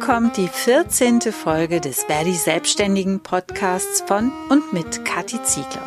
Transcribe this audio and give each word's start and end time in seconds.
kommt 0.00 0.38
die 0.38 0.48
14. 0.48 1.20
Folge 1.30 1.80
des 1.80 2.04
Verdi 2.04 2.32
Selbstständigen 2.32 3.20
Podcasts 3.20 4.00
von 4.00 4.32
und 4.48 4.72
mit 4.72 5.04
Kathi 5.04 5.42
Ziegler. 5.42 5.86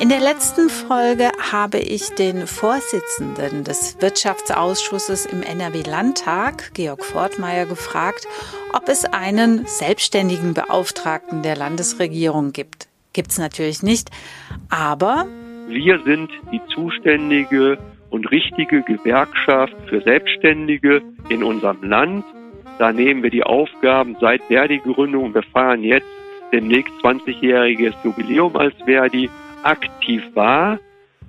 In 0.00 0.08
der 0.08 0.20
letzten 0.20 0.68
Folge 0.68 1.30
habe 1.52 1.78
ich 1.78 2.10
den 2.10 2.46
Vorsitzenden 2.46 3.64
des 3.64 4.00
Wirtschaftsausschusses 4.00 5.26
im 5.26 5.42
NRW-Landtag, 5.42 6.74
Georg 6.74 7.04
Fortmeier, 7.04 7.66
gefragt, 7.66 8.26
ob 8.72 8.88
es 8.88 9.04
einen 9.04 9.66
selbstständigen 9.66 10.54
Beauftragten 10.54 11.42
der 11.42 11.56
Landesregierung 11.56 12.52
gibt. 12.52 12.88
Gibt 13.12 13.32
es 13.32 13.38
natürlich 13.38 13.82
nicht, 13.82 14.10
aber 14.70 15.26
wir 15.66 16.00
sind 16.04 16.30
die 16.52 16.60
zuständige 16.72 17.78
und 18.10 18.30
richtige 18.30 18.82
Gewerkschaft 18.82 19.74
für 19.88 20.00
Selbstständige 20.02 21.02
in 21.28 21.42
unserem 21.42 21.82
Land. 21.82 22.24
Da 22.78 22.92
nehmen 22.92 23.22
wir 23.22 23.30
die 23.30 23.44
Aufgaben 23.44 24.16
seit 24.20 24.42
Verdi-Gründung. 24.44 25.34
Wir 25.34 25.42
feiern 25.42 25.82
jetzt 25.82 26.06
demnächst 26.52 26.92
20-jähriges 27.02 27.94
Jubiläum 28.04 28.56
als 28.56 28.74
Verdi 28.84 29.30
aktiv 29.62 30.22
wahr 30.34 30.78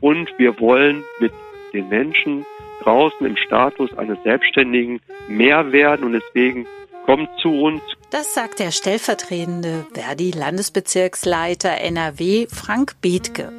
und 0.02 0.28
wir 0.38 0.60
wollen 0.60 1.04
mit 1.20 1.32
den 1.74 1.90
Menschen 1.90 2.46
draußen 2.82 3.26
im 3.26 3.38
Status 3.38 3.98
eines 3.98 4.22
Selbstständigen 4.24 5.00
mehr 5.28 5.72
werden 5.72 6.06
und 6.06 6.14
deswegen 6.14 6.68
kommt 7.06 7.30
zu 7.42 7.50
uns. 7.50 7.82
Das 8.12 8.34
sagt 8.34 8.60
der 8.60 8.72
stellvertretende 8.72 9.86
Verdi-Landesbezirksleiter 9.94 11.82
NRW 11.82 12.48
Frank 12.48 12.96
Bethke. 13.02 13.52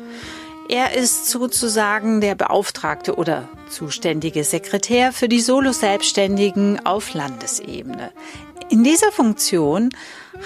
Er 0.68 0.94
ist 0.94 1.28
sozusagen 1.28 2.20
der 2.20 2.34
Beauftragte 2.34 3.16
oder 3.16 3.48
zuständige 3.68 4.44
Sekretär 4.44 5.12
für 5.12 5.28
die 5.28 5.40
Solo-Selbstständigen 5.40 6.86
auf 6.86 7.12
Landesebene. 7.12 8.12
In 8.70 8.82
dieser 8.82 9.12
Funktion 9.12 9.90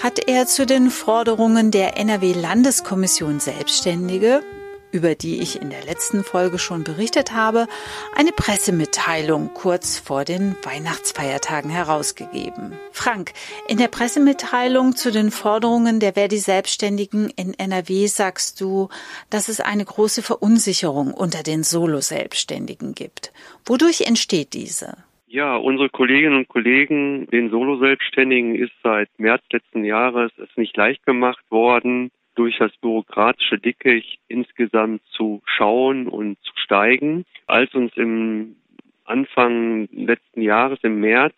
hat 0.03 0.19
er 0.27 0.45
zu 0.45 0.65
den 0.65 0.91
Forderungen 0.91 1.71
der 1.71 1.97
NRW-Landeskommission 1.97 3.39
Selbstständige, 3.39 4.43
über 4.91 5.15
die 5.15 5.41
ich 5.41 5.61
in 5.61 5.69
der 5.69 5.83
letzten 5.83 6.23
Folge 6.23 6.59
schon 6.59 6.83
berichtet 6.83 7.33
habe, 7.33 7.67
eine 8.15 8.31
Pressemitteilung 8.31 9.51
kurz 9.53 9.99
vor 9.99 10.25
den 10.25 10.55
Weihnachtsfeiertagen 10.63 11.69
herausgegeben. 11.69 12.73
Frank, 12.91 13.31
in 13.67 13.77
der 13.77 13.87
Pressemitteilung 13.87 14.95
zu 14.95 15.11
den 15.11 15.31
Forderungen 15.31 15.99
der 15.99 16.13
Verdi 16.13 16.37
Selbstständigen 16.37 17.31
in 17.35 17.53
NRW 17.53 18.07
sagst 18.07 18.59
du, 18.61 18.89
dass 19.29 19.49
es 19.49 19.59
eine 19.59 19.85
große 19.85 20.21
Verunsicherung 20.21 21.13
unter 21.13 21.43
den 21.43 21.63
Solo-Selbstständigen 21.63 22.93
gibt. 22.93 23.31
Wodurch 23.65 24.01
entsteht 24.01 24.53
diese? 24.53 24.97
Ja, 25.31 25.55
unsere 25.57 25.89
Kolleginnen 25.89 26.37
und 26.37 26.47
Kollegen, 26.47 27.27
den 27.27 27.51
Solo-Selbstständigen, 27.51 28.55
ist 28.55 28.73
seit 28.81 29.09
März 29.19 29.43
letzten 29.51 29.85
Jahres 29.85 30.31
es 30.37 30.49
nicht 30.55 30.75
leicht 30.75 31.05
gemacht 31.05 31.43
worden, 31.51 32.09
durch 32.39 32.57
das 32.57 32.71
bürokratische 32.77 33.59
Dickicht 33.59 34.17
insgesamt 34.29 35.01
zu 35.07 35.41
schauen 35.43 36.07
und 36.07 36.41
zu 36.41 36.53
steigen. 36.55 37.25
Als 37.47 37.75
uns 37.75 37.91
im 37.97 38.55
Anfang 39.03 39.89
letzten 39.91 40.41
Jahres 40.41 40.79
im 40.83 41.01
März 41.01 41.35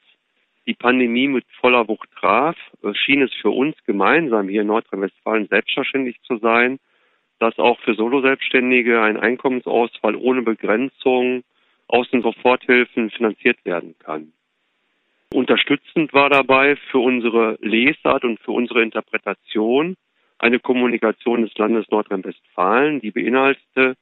die 0.68 0.76
Pandemie 0.76 1.28
mit 1.28 1.44
voller 1.60 1.88
Wucht 1.88 2.08
traf, 2.12 2.56
schien 2.94 3.24
es 3.24 3.34
für 3.34 3.50
uns 3.50 3.76
gemeinsam 3.86 4.48
hier 4.48 4.62
in 4.62 4.68
Nordrhein-Westfalen 4.68 5.48
selbstverständlich 5.48 6.22
zu 6.22 6.38
sein, 6.38 6.78
dass 7.40 7.58
auch 7.58 7.80
für 7.80 7.96
Solo-Selbstständige 7.96 9.02
ein 9.02 9.18
Einkommensausfall 9.18 10.16
ohne 10.16 10.44
Begrenzung 10.44 11.44
aus 11.88 12.08
den 12.12 12.22
Soforthilfen 12.22 13.10
finanziert 13.10 13.58
werden 13.66 13.96
kann. 13.98 14.34
Unterstützend 15.34 16.14
war 16.14 16.30
dabei 16.30 16.76
für 16.92 17.00
unsere 17.00 17.58
Lesart 17.60 18.24
und 18.24 18.40
für 18.42 18.52
unsere 18.52 18.84
Interpretation 18.84 19.98
eine 20.42 20.60
Kommunikation 20.60 21.44
des 21.44 21.56
Landes 21.58 21.90
Nordrhein-Westfalen, 21.92 23.00
die 23.00 23.12
beinhaltete, 23.12 23.96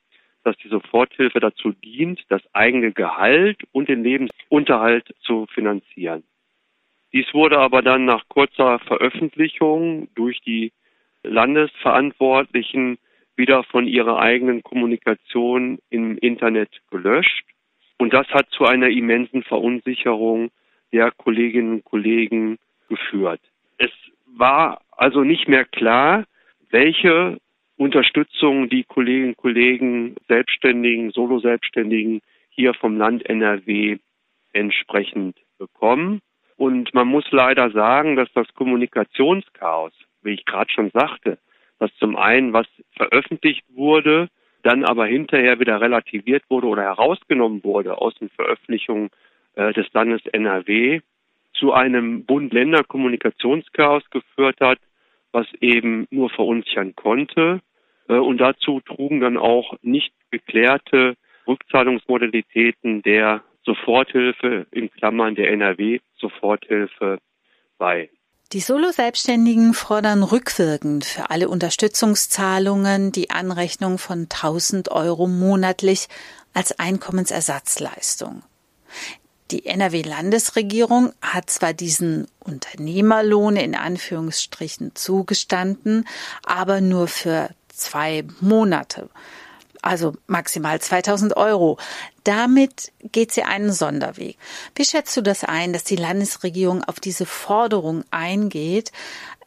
dass 0.43 0.55
die 0.57 0.69
Soforthilfe 0.69 1.39
dazu 1.39 1.73
dient, 1.73 2.23
das 2.29 2.41
eigene 2.53 2.93
Gehalt 2.93 3.61
und 3.71 3.89
den 3.89 4.03
Lebensunterhalt 4.03 5.13
zu 5.21 5.47
finanzieren. 5.53 6.23
Dies 7.11 7.33
wurde 7.33 7.59
aber 7.59 7.81
dann 7.81 8.05
nach 8.05 8.27
kurzer 8.29 8.79
Veröffentlichung 8.79 10.07
durch 10.15 10.39
die 10.41 10.71
Landesverantwortlichen 11.23 12.97
wieder 13.35 13.63
von 13.63 13.87
ihrer 13.87 14.19
eigenen 14.19 14.63
Kommunikation 14.63 15.79
im 15.89 16.17
Internet 16.17 16.69
gelöscht. 16.89 17.45
Und 17.97 18.13
das 18.13 18.27
hat 18.29 18.49
zu 18.51 18.65
einer 18.65 18.89
immensen 18.89 19.43
Verunsicherung 19.43 20.51
der 20.93 21.11
Kolleginnen 21.11 21.73
und 21.73 21.85
Kollegen 21.85 22.59
geführt. 22.87 23.41
Es 23.77 23.91
war 24.25 24.81
also 24.99 25.23
nicht 25.23 25.47
mehr 25.47 25.63
klar, 25.63 26.25
welche 26.71 27.39
Unterstützung 27.77 28.67
die 28.69 28.83
Kolleginnen 28.83 29.29
und 29.29 29.37
Kollegen, 29.37 30.15
Selbstständigen, 30.27 31.11
Solo-Selbstständigen 31.11 32.21
hier 32.49 32.73
vom 32.73 32.97
Land 32.97 33.25
NRW 33.25 33.99
entsprechend 34.51 35.37
bekommen. 35.57 36.21
Und 36.57 36.93
man 36.93 37.07
muss 37.07 37.23
leider 37.31 37.71
sagen, 37.71 38.17
dass 38.17 38.27
das 38.33 38.53
Kommunikationschaos, 38.53 39.93
wie 40.21 40.33
ich 40.33 40.45
gerade 40.45 40.69
schon 40.69 40.91
sagte, 40.91 41.37
dass 41.79 41.95
zum 41.95 42.17
einen 42.17 42.51
was 42.51 42.67
veröffentlicht 42.91 43.63
wurde, 43.69 44.27
dann 44.63 44.83
aber 44.83 45.05
hinterher 45.05 45.61
wieder 45.61 45.79
relativiert 45.79 46.43
wurde 46.49 46.67
oder 46.67 46.81
herausgenommen 46.81 47.63
wurde 47.63 47.97
aus 47.97 48.13
den 48.15 48.27
Veröffentlichungen 48.31 49.09
äh, 49.55 49.71
des 49.71 49.87
Landes 49.93 50.25
NRW, 50.25 50.99
zu 51.53 51.71
einem 51.71 52.25
Bund-Länder-Kommunikationschaos 52.25 54.09
geführt 54.09 54.59
hat, 54.59 54.79
was 55.31 55.47
eben 55.61 56.07
nur 56.09 56.29
verunsichern 56.29 56.95
konnte. 56.95 57.61
Äh, 58.07 58.15
und 58.15 58.39
dazu 58.39 58.81
trugen 58.81 59.19
dann 59.19 59.37
auch 59.37 59.75
nicht 59.81 60.11
geklärte 60.31 61.15
Rückzahlungsmodalitäten 61.47 63.01
der 63.01 63.43
Soforthilfe 63.63 64.67
in 64.71 64.91
Klammern 64.91 65.35
der 65.35 65.51
NRW-Soforthilfe 65.51 67.19
bei. 67.77 68.09
Die 68.51 68.61
Solo-Selbstständigen 68.61 69.75
fordern 69.75 70.23
rückwirkend 70.23 71.05
für 71.05 71.29
alle 71.29 71.49
Unterstützungszahlungen 71.49 73.11
die 73.11 73.29
Anrechnung 73.29 73.99
von 73.99 74.21
1000 74.23 74.89
Euro 74.91 75.27
monatlich 75.27 76.07
als 76.53 76.79
Einkommensersatzleistung. 76.79 78.41
Die 79.51 79.65
NRW-Landesregierung 79.65 81.11
hat 81.21 81.49
zwar 81.49 81.73
diesen 81.73 82.27
Unternehmerlohn 82.39 83.55
in 83.55 83.75
Anführungsstrichen 83.75 84.95
zugestanden, 84.95 86.07
aber 86.43 86.81
nur 86.81 87.07
für 87.07 87.49
zwei 87.69 88.25
Monate 88.41 89.09
also 89.81 90.13
maximal 90.27 90.79
2000 90.79 91.37
Euro. 91.37 91.77
Damit 92.23 92.91
geht 93.11 93.31
sie 93.31 93.43
einen 93.43 93.71
Sonderweg. 93.71 94.37
Wie 94.75 94.85
schätzt 94.85 95.15
du 95.15 95.21
das 95.21 95.43
ein, 95.43 95.73
dass 95.73 95.83
die 95.83 95.95
Landesregierung 95.95 96.83
auf 96.83 96.99
diese 96.99 97.25
Forderung 97.25 98.03
eingeht, 98.11 98.91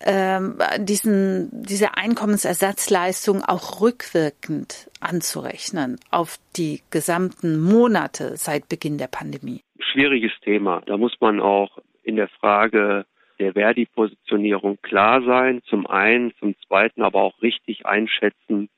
ähm, 0.00 0.58
diesen, 0.78 1.48
diese 1.52 1.96
Einkommensersatzleistung 1.96 3.44
auch 3.44 3.80
rückwirkend 3.80 4.90
anzurechnen 5.00 6.00
auf 6.10 6.38
die 6.56 6.82
gesamten 6.90 7.60
Monate 7.60 8.36
seit 8.36 8.68
Beginn 8.68 8.98
der 8.98 9.08
Pandemie? 9.08 9.62
Schwieriges 9.82 10.32
Thema. 10.40 10.82
Da 10.86 10.96
muss 10.96 11.14
man 11.20 11.40
auch 11.40 11.78
in 12.02 12.16
der 12.16 12.28
Frage 12.28 13.06
der 13.38 13.52
Verdi-Positionierung 13.54 14.78
klar 14.82 15.22
sein. 15.22 15.62
Zum 15.64 15.86
einen, 15.86 16.32
zum 16.38 16.54
zweiten 16.66 17.02
aber 17.02 17.22
auch 17.22 17.42
richtig 17.42 17.86
einschätzen, 17.86 18.68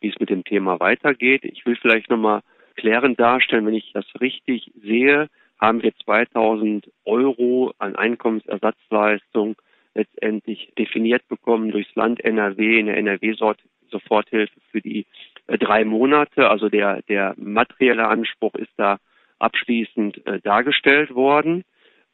wie 0.00 0.08
es 0.08 0.18
mit 0.18 0.30
dem 0.30 0.44
Thema 0.44 0.80
weitergeht. 0.80 1.44
Ich 1.44 1.64
will 1.66 1.76
vielleicht 1.76 2.10
nochmal 2.10 2.40
klärend 2.76 3.20
darstellen, 3.20 3.66
wenn 3.66 3.74
ich 3.74 3.92
das 3.92 4.06
richtig 4.20 4.72
sehe, 4.82 5.28
haben 5.60 5.82
wir 5.82 5.94
2000 6.04 6.90
Euro 7.04 7.72
an 7.78 7.96
Einkommensersatzleistung 7.96 9.56
letztendlich 9.94 10.72
definiert 10.76 11.26
bekommen 11.28 11.70
durchs 11.70 11.94
Land 11.94 12.22
NRW 12.24 12.80
in 12.80 12.86
der 12.86 12.96
NRW-Soforthilfe 12.96 14.60
für 14.70 14.80
die 14.80 15.06
äh, 15.46 15.56
drei 15.56 15.84
Monate. 15.84 16.50
Also 16.50 16.68
der, 16.68 17.02
der 17.02 17.34
materielle 17.36 18.08
Anspruch 18.08 18.54
ist 18.54 18.72
da 18.76 18.98
abschließend 19.38 20.26
äh, 20.26 20.40
dargestellt 20.40 21.14
worden. 21.14 21.64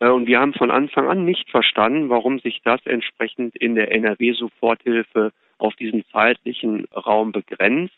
Äh, 0.01 0.09
und 0.09 0.27
wir 0.27 0.41
haben 0.41 0.55
von 0.55 0.71
Anfang 0.71 1.09
an 1.09 1.25
nicht 1.25 1.51
verstanden, 1.51 2.09
warum 2.09 2.39
sich 2.41 2.61
das 2.65 2.85
entsprechend 2.87 3.57
in 3.57 3.75
der 3.75 3.93
NRW-Soforthilfe 3.93 5.33
auf 5.59 5.75
diesen 5.77 6.05
zeitlichen 6.07 6.87
Raum 6.95 7.33
begrenzt 7.33 7.95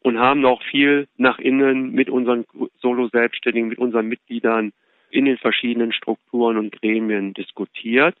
und 0.00 0.18
haben 0.18 0.44
auch 0.44 0.62
viel 0.62 1.08
nach 1.16 1.38
innen 1.38 1.92
mit 1.92 2.10
unseren 2.10 2.44
Solo-Selbstständigen, 2.80 3.68
mit 3.68 3.78
unseren 3.78 4.06
Mitgliedern 4.06 4.72
in 5.10 5.24
den 5.24 5.38
verschiedenen 5.38 5.92
Strukturen 5.92 6.58
und 6.58 6.72
Gremien 6.72 7.34
diskutiert. 7.34 8.14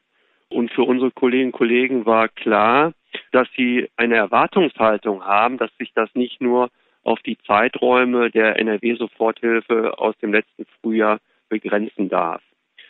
Und 0.48 0.70
für 0.72 0.82
unsere 0.82 1.10
Kolleginnen 1.10 1.52
und 1.52 1.58
Kollegen 1.58 2.06
war 2.06 2.28
klar, 2.28 2.92
dass 3.32 3.48
sie 3.56 3.88
eine 3.96 4.16
Erwartungshaltung 4.16 5.24
haben, 5.24 5.58
dass 5.58 5.70
sich 5.76 5.92
das 5.94 6.12
nicht 6.14 6.40
nur 6.40 6.70
auf 7.06 7.20
die 7.20 7.38
Zeiträume 7.46 8.30
der 8.30 8.58
NRW-Soforthilfe 8.58 9.98
aus 9.98 10.16
dem 10.18 10.32
letzten 10.32 10.66
Frühjahr 10.80 11.20
begrenzen 11.48 12.08
darf. 12.08 12.42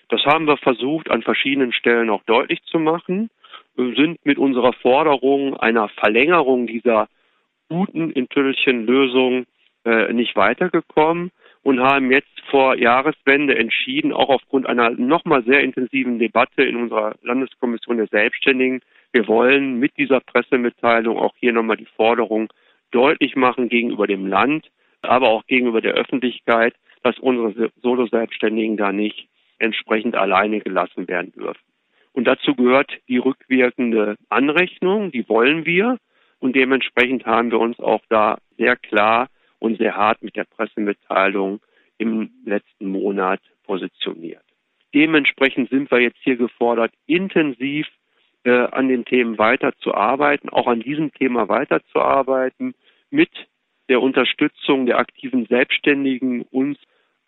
Das 0.09 0.25
haben 0.25 0.47
wir 0.47 0.57
versucht 0.57 1.11
an 1.11 1.23
verschiedenen 1.23 1.73
Stellen 1.73 2.11
auch 2.11 2.23
deutlich 2.25 2.63
zu 2.65 2.79
machen, 2.79 3.29
sind 3.77 4.25
mit 4.25 4.39
unserer 4.39 4.73
Forderung 4.73 5.57
einer 5.57 5.89
Verlängerung 5.89 6.67
dieser 6.67 7.09
guten 7.69 8.11
Intüllchen-Lösung 8.11 9.45
äh, 9.85 10.13
nicht 10.13 10.35
weitergekommen 10.35 11.31
und 11.63 11.81
haben 11.81 12.11
jetzt 12.11 12.41
vor 12.49 12.77
Jahreswende 12.77 13.59
entschieden, 13.59 14.13
auch 14.13 14.31
aufgrund 14.31 14.67
einer 14.67 14.91
nochmal 14.91 15.45
sehr 15.45 15.61
intensiven 15.61 16.19
Debatte 16.19 16.63
in 16.63 16.77
unserer 16.77 17.17
Landeskommission 17.23 17.99
der 17.99 18.07
Selbstständigen, 18.07 18.81
wir 19.13 19.29
wollen 19.29 19.79
mit 19.79 19.97
dieser 19.99 20.21
Pressemitteilung 20.21 21.19
auch 21.19 21.35
hier 21.39 21.53
nochmal 21.53 21.77
die 21.77 21.89
Forderung 21.97 22.49
deutlich 22.91 23.37
machen 23.37 23.69
gegenüber 23.69 24.07
dem 24.07 24.27
Land, 24.27 24.71
aber 25.03 25.29
auch 25.29 25.47
gegenüber 25.47 25.81
der 25.81 25.95
Öffentlichkeit, 25.95 26.75
dass 27.03 27.19
unsere 27.19 27.71
Solo-Selbstständigen 27.83 28.77
da 28.77 28.93
nicht 28.93 29.29
entsprechend 29.59 30.17
alleine 30.17 30.61
gelassen 30.61 31.09
werden 31.09 31.33
dürfen. 31.33 31.63
Und 32.13 32.25
dazu 32.25 32.55
gehört 32.55 32.91
die 33.09 33.19
rückwirkende 33.19 34.17
Anrechnung, 34.29 35.11
die 35.11 35.29
wollen 35.29 35.67
wir. 35.67 35.99
Und 36.39 36.57
dementsprechend 36.57 37.27
haben 37.27 37.51
wir 37.51 37.61
uns 37.61 37.79
auch 37.79 38.01
da 38.09 38.39
sehr 38.57 38.77
klar 38.77 39.29
und 39.59 39.79
sehr 39.79 39.97
hart 39.97 40.23
mit 40.23 40.37
der 40.37 40.45
Pressemitteilung 40.45 41.61
im 41.99 42.31
letzten 42.45 42.89
Monat 42.89 43.41
positioniert. 43.65 44.43
Dementsprechend 44.95 45.71
sind 45.71 45.91
wir 45.91 46.01
jetzt 46.01 46.19
hier 46.23 46.37
gefordert, 46.37 46.93
intensiv 47.07 47.87
an 48.47 48.89
den 48.89 49.05
Themen 49.05 49.39
weiterzuarbeiten, 49.39 50.51
auch 50.51 50.67
an 50.67 50.81
diesem 50.81 51.13
Thema 51.13 51.49
weiterzuarbeiten, 51.49 52.75
mit 53.11 53.31
der 53.89 54.03
Unterstützung 54.03 54.87
der 54.87 54.99
aktiven 54.99 55.47
Selbstständigen 55.47 56.43
uns 56.43 56.79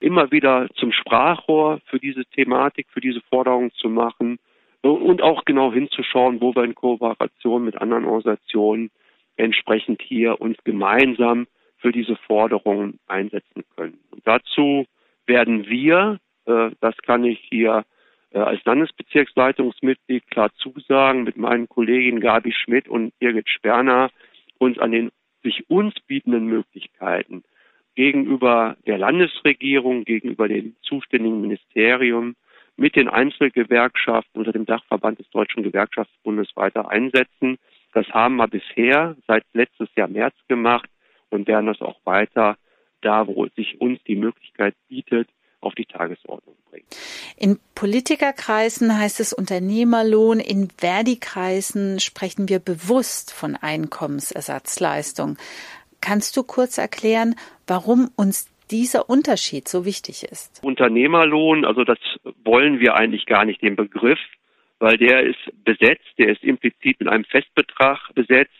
immer 0.01 0.31
wieder 0.31 0.69
zum 0.75 0.93
Sprachrohr 0.93 1.81
für 1.87 1.99
diese 1.99 2.25
Thematik, 2.25 2.87
für 2.91 3.01
diese 3.01 3.21
Forderung 3.23 3.73
zu 3.73 3.89
machen 3.89 4.39
und 4.83 5.23
auch 5.23 5.45
genau 5.45 5.73
hinzuschauen, 5.73 6.41
wo 6.41 6.55
wir 6.55 6.65
in 6.65 6.75
Kooperation 6.75 7.65
mit 7.65 7.81
anderen 7.81 8.05
Organisationen 8.05 8.91
entsprechend 9.37 10.03
hier 10.03 10.41
uns 10.41 10.57
gemeinsam 10.65 11.47
für 11.79 11.93
diese 11.93 12.17
Forderungen 12.17 12.99
einsetzen 13.07 13.65
können. 13.77 13.99
Und 14.11 14.27
dazu 14.27 14.87
werden 15.27 15.69
wir, 15.69 16.19
äh, 16.47 16.71
das 16.81 16.97
kann 16.99 17.25
ich 17.25 17.39
hier 17.49 17.79
äh, 17.79 17.98
als 18.33 18.65
Landesbezirksleitungsmitglied 18.65 20.31
klar 20.31 20.51
zusagen, 20.57 21.25
mit 21.25 21.37
meinen 21.37 21.69
Kolleginnen 21.69 22.21
Gabi 22.21 22.53
Schmidt 22.53 22.89
und 22.89 23.19
Birgit 23.19 23.49
Sperner 23.49 24.11
uns 24.59 24.79
an 24.79 24.93
den 24.93 25.11
sich 25.43 25.69
uns 25.71 25.95
bietenden 26.07 26.47
Möglichkeiten 26.47 27.45
gegenüber 27.95 28.77
der 28.87 28.99
Landesregierung, 28.99 30.05
gegenüber 30.05 30.49
dem 30.49 30.77
zuständigen 30.83 31.41
Ministerium 31.41 32.37
mit 32.77 32.95
den 32.95 33.09
Einzelgewerkschaften 33.09 34.39
unter 34.39 34.53
dem 34.53 34.67
Dachverband 34.67 35.19
des 35.19 35.29
Deutschen 35.31 35.65
Gewerkschaftsbundes 35.65 36.49
weiter 36.55 36.91
einsetzen. 36.91 37.59
Das 37.93 38.07
haben 38.11 38.37
wir 38.37 38.47
bisher 38.47 39.17
seit 39.27 39.43
letztes 39.53 39.89
Jahr 39.97 40.09
März 40.09 40.37
gemacht 40.47 40.89
und 41.31 41.49
werden 41.49 41.67
das 41.67 41.81
auch 41.81 41.99
weiter 42.05 42.57
da, 43.01 43.27
wo 43.27 43.47
sich 43.57 43.81
uns 43.81 44.03
die 44.05 44.17
Möglichkeit 44.17 44.75
bietet, 44.89 45.29
auf 45.61 45.75
die 45.75 45.87
Tagesordnung 45.87 46.57
bringen. 46.71 46.87
In 47.37 47.59
Politikerkreisen 47.75 48.97
heißt 48.99 49.21
es 49.21 49.33
Unternehmerlohn, 49.33 50.41
in 50.41 50.71
Verdi-Kreisen 50.71 52.01
sprechen 52.01 52.49
wir 52.49 52.59
bewusst 52.59 53.33
von 53.33 53.57
Einkommensersatzleistung. 53.57 55.37
Kannst 56.01 56.37
du 56.37 56.43
kurz 56.43 56.79
erklären, 56.79 57.35
warum 57.67 58.11
uns 58.17 58.49
dieser 58.71 59.09
Unterschied 59.09 59.67
so 59.69 59.85
wichtig 59.85 60.25
ist? 60.25 60.63
Unternehmerlohn, 60.63 61.65
also 61.65 61.85
das 61.85 61.99
wollen 62.45 62.81
wir 62.81 62.95
eigentlich 62.95 63.27
gar 63.27 63.45
nicht, 63.45 63.63
den 63.63 63.77
Begriff, 63.77 64.19
weil 64.79 64.97
der 64.97 65.23
ist 65.23 65.39
besetzt, 65.65 66.07
der 66.19 66.29
ist 66.29 66.45
implizit 66.45 67.01
mit 67.01 67.09
einem 67.09 67.25
Festbetrag 67.25 68.15
besetzt 68.15 68.53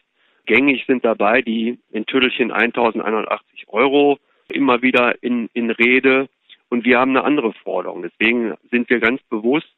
gängig 0.49 0.85
sind 0.87 1.05
dabei 1.05 1.43
die 1.43 1.79
in 1.93 2.07
Tüttelchen 2.07 2.51
1180 2.51 3.69
Euro 3.69 4.19
immer 4.51 4.83
wieder 4.83 5.23
in, 5.23 5.49
in 5.53 5.71
Rede. 5.71 6.29
Und 6.69 6.85
wir 6.85 6.99
haben 6.99 7.17
eine 7.17 7.25
andere 7.25 7.53
Forderung. 7.53 8.03
Deswegen 8.03 8.55
sind 8.71 8.91
wir 8.91 9.01
ganz 9.01 9.23
bewusst 9.25 9.73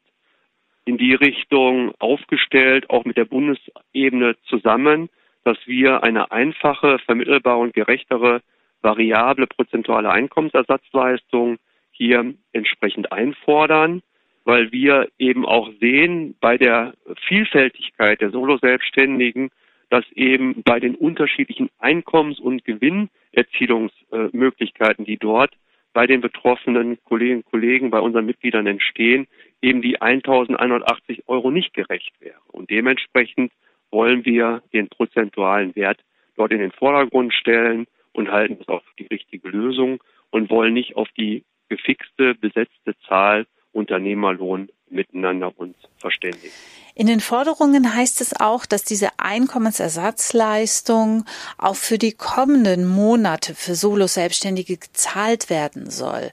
in 0.85 0.97
die 0.97 1.13
Richtung 1.13 1.93
aufgestellt, 1.99 2.89
auch 2.89 3.05
mit 3.05 3.17
der 3.17 3.25
Bundesebene 3.25 4.35
zusammen, 4.47 5.09
dass 5.43 5.57
wir 5.65 6.03
eine 6.03 6.31
einfache, 6.31 6.99
vermittelbare 6.99 7.59
und 7.59 7.73
gerechtere 7.73 8.41
variable 8.81 9.47
prozentuale 9.47 10.09
Einkommensersatzleistung 10.09 11.57
hier 11.91 12.33
entsprechend 12.51 13.11
einfordern, 13.11 14.01
weil 14.43 14.71
wir 14.71 15.07
eben 15.19 15.45
auch 15.45 15.69
sehen, 15.79 16.35
bei 16.39 16.57
der 16.57 16.95
Vielfältigkeit 17.27 18.21
der 18.21 18.31
Solo-Selbstständigen, 18.31 19.51
dass 19.89 20.03
eben 20.13 20.63
bei 20.63 20.79
den 20.79 20.95
unterschiedlichen 20.95 21.69
Einkommens- 21.79 22.39
und 22.39 22.65
Gewinnerzielungsmöglichkeiten, 22.65 25.05
die 25.05 25.17
dort 25.17 25.53
bei 25.93 26.07
den 26.07 26.21
betroffenen 26.21 26.97
Kolleginnen 27.03 27.41
und 27.41 27.51
Kollegen, 27.51 27.89
bei 27.89 27.99
unseren 27.99 28.25
Mitgliedern 28.25 28.67
entstehen, 28.67 29.27
eben 29.61 29.81
die 29.81 30.01
1180 30.01 31.27
Euro 31.27 31.51
nicht 31.51 31.73
gerecht 31.73 32.13
wäre. 32.19 32.39
Und 32.47 32.69
dementsprechend 32.69 33.51
wollen 33.91 34.25
wir 34.25 34.63
den 34.73 34.87
prozentualen 34.87 35.75
Wert 35.75 35.99
dort 36.35 36.51
in 36.51 36.59
den 36.59 36.71
Vordergrund 36.71 37.33
stellen 37.33 37.87
und 38.13 38.31
halten 38.31 38.57
das 38.59 38.67
auf 38.69 38.83
die 38.97 39.07
richtige 39.07 39.49
Lösung 39.49 40.01
und 40.29 40.49
wollen 40.49 40.73
nicht 40.73 40.95
auf 40.95 41.09
die 41.17 41.43
gefixte, 41.69 42.35
besetzte 42.35 42.97
Zahl 43.07 43.45
Unternehmerlohn 43.73 44.69
miteinander 44.89 45.51
uns 45.57 45.75
verständigen. 45.97 46.53
In 46.93 47.07
den 47.07 47.21
Forderungen 47.21 47.95
heißt 47.95 48.19
es 48.19 48.37
auch, 48.37 48.65
dass 48.65 48.83
diese 48.83 49.17
Einkommensersatzleistung 49.17 51.23
auch 51.57 51.77
für 51.77 51.97
die 51.97 52.11
kommenden 52.11 52.85
Monate 52.85 53.55
für 53.55 53.75
Solo-Selbstständige 53.75 54.75
gezahlt 54.77 55.49
werden 55.49 55.89
soll 55.89 56.31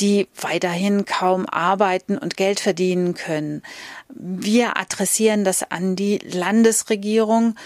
die 0.00 0.26
weiterhin 0.40 1.04
kaum 1.04 1.46
arbeiten 1.46 2.18
und 2.18 2.36
Geld 2.36 2.60
verdienen 2.60 3.14
können. 3.14 3.62
Wir 4.08 4.76
adressieren 4.76 5.44
das 5.44 5.70
an 5.70 5.96
die 5.96 6.18
Landesregierung, 6.18 7.56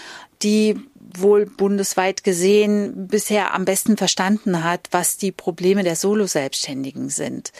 die 0.43 0.79
wohl 1.17 1.47
bundesweit 1.47 2.23
gesehen 2.23 3.07
bisher 3.07 3.53
am 3.53 3.65
besten 3.65 3.97
verstanden 3.97 4.63
hat, 4.63 4.89
was 4.91 5.17
die 5.17 5.31
Probleme 5.31 5.83
der 5.83 5.95
Solo-Selbstständigen 5.95 7.09
sind. 7.09 7.51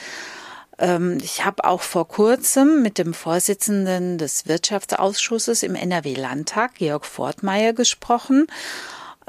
Ähm, 0.80 1.18
ich 1.22 1.46
habe 1.46 1.66
auch 1.66 1.82
vor 1.82 2.08
kurzem 2.08 2.82
mit 2.82 2.98
dem 2.98 3.14
Vorsitzenden 3.14 4.18
des 4.18 4.48
Wirtschaftsausschusses 4.48 5.64
im 5.64 5.76
NRW-Landtag, 5.76 6.76
Georg 6.76 7.06
Fortmeier, 7.06 7.74
gesprochen 7.74 8.48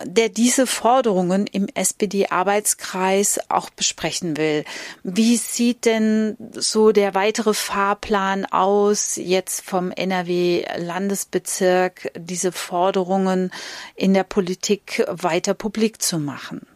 der 0.04 0.28
diese 0.28 0.66
Forderungen 0.66 1.46
im 1.46 1.68
SPD-Arbeitskreis 1.74 3.50
auch 3.50 3.70
besprechen 3.70 4.36
will. 4.36 4.64
Wie 5.02 5.34
sieht 5.36 5.84
denn 5.84 6.36
so 6.52 6.92
der 6.92 7.14
weitere 7.14 7.54
Fahrplan 7.54 8.44
aus, 8.46 9.16
jetzt 9.16 9.68
vom 9.68 9.90
NRW-Landesbezirk, 9.90 12.12
diese 12.16 12.52
Forderungen 12.52 13.50
in 13.94 14.14
der 14.14 14.24
Politik 14.24 15.04
weiter 15.08 15.52
publik 15.54 16.00
zu 16.02 16.18
machen? 16.18 16.66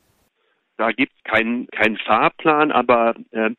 Da 0.77 0.91
gibt 0.91 1.13
es 1.17 1.23
keinen 1.25 1.69
kein 1.69 1.97
Fahrplan, 1.99 2.73
aber 2.73 3.15
äh, 3.31 3.51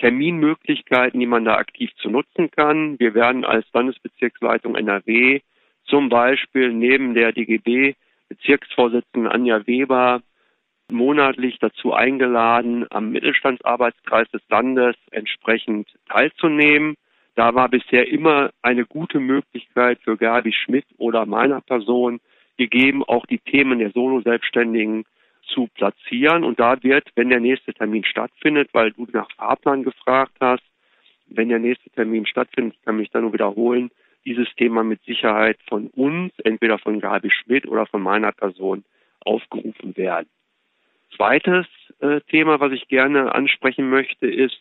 Terminmöglichkeiten, 0.00 1.20
die 1.20 1.26
man 1.26 1.44
da 1.44 1.56
aktiv 1.56 1.90
zu 1.96 2.08
nutzen 2.08 2.50
kann. 2.50 2.98
Wir 2.98 3.14
werden 3.14 3.44
als 3.44 3.66
Landesbezirksleitung 3.72 4.74
NRW 4.74 5.40
zum 5.84 6.08
Beispiel 6.08 6.72
neben 6.72 7.14
der 7.14 7.32
DGB 7.32 7.94
Bezirksvorsitzenden 8.28 9.30
Anja 9.30 9.66
Weber 9.66 10.22
monatlich 10.90 11.58
dazu 11.58 11.92
eingeladen, 11.92 12.86
am 12.90 13.10
Mittelstandsarbeitskreis 13.10 14.28
des 14.30 14.42
Landes 14.48 14.96
entsprechend 15.10 15.88
teilzunehmen. 16.08 16.94
Da 17.34 17.54
war 17.54 17.68
bisher 17.68 18.08
immer 18.08 18.50
eine 18.62 18.86
gute 18.86 19.20
Möglichkeit 19.20 20.00
für 20.02 20.16
Gabi 20.16 20.52
Schmidt 20.52 20.86
oder 20.98 21.26
meiner 21.26 21.60
Person 21.60 22.20
gegeben, 22.56 23.04
auch 23.04 23.26
die 23.26 23.38
Themen 23.38 23.78
der 23.78 23.90
Solo-Selbstständigen 23.90 25.04
zu 25.52 25.68
platzieren. 25.74 26.44
Und 26.44 26.60
da 26.60 26.82
wird, 26.82 27.08
wenn 27.14 27.30
der 27.30 27.40
nächste 27.40 27.72
Termin 27.74 28.04
stattfindet, 28.04 28.70
weil 28.72 28.92
du 28.92 29.06
nach 29.12 29.30
Fahrplan 29.36 29.82
gefragt 29.82 30.34
hast, 30.40 30.62
wenn 31.26 31.48
der 31.48 31.58
nächste 31.58 31.90
Termin 31.90 32.26
stattfindet, 32.26 32.74
ich 32.78 32.84
kann 32.84 32.96
mich 32.96 33.10
da 33.10 33.20
nur 33.20 33.32
wiederholen, 33.32 33.90
dieses 34.24 34.48
Thema 34.56 34.84
mit 34.84 35.02
Sicherheit 35.04 35.58
von 35.68 35.86
uns, 35.88 36.32
entweder 36.44 36.78
von 36.78 37.00
Gabi 37.00 37.30
Schmidt 37.30 37.66
oder 37.66 37.86
von 37.86 38.02
meiner 38.02 38.32
Person, 38.32 38.84
aufgerufen 39.20 39.96
werden. 39.96 40.28
Zweites 41.16 41.66
äh, 42.00 42.20
Thema, 42.22 42.60
was 42.60 42.72
ich 42.72 42.88
gerne 42.88 43.34
ansprechen 43.34 43.90
möchte, 43.90 44.26
ist, 44.26 44.58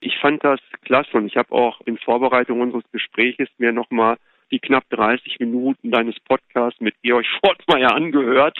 ich 0.00 0.16
fand 0.18 0.44
das 0.44 0.60
klasse 0.82 1.16
und 1.16 1.26
ich 1.26 1.36
habe 1.36 1.52
auch 1.52 1.80
in 1.82 1.98
Vorbereitung 1.98 2.60
unseres 2.60 2.84
Gespräches 2.92 3.48
mir 3.58 3.72
nochmal 3.72 4.16
die 4.50 4.60
knapp 4.60 4.88
30 4.90 5.40
Minuten 5.40 5.90
deines 5.90 6.18
Podcasts 6.20 6.80
mit 6.80 6.94
Georg 7.02 7.26
Schwartzmeier 7.26 7.92
angehört 7.92 8.58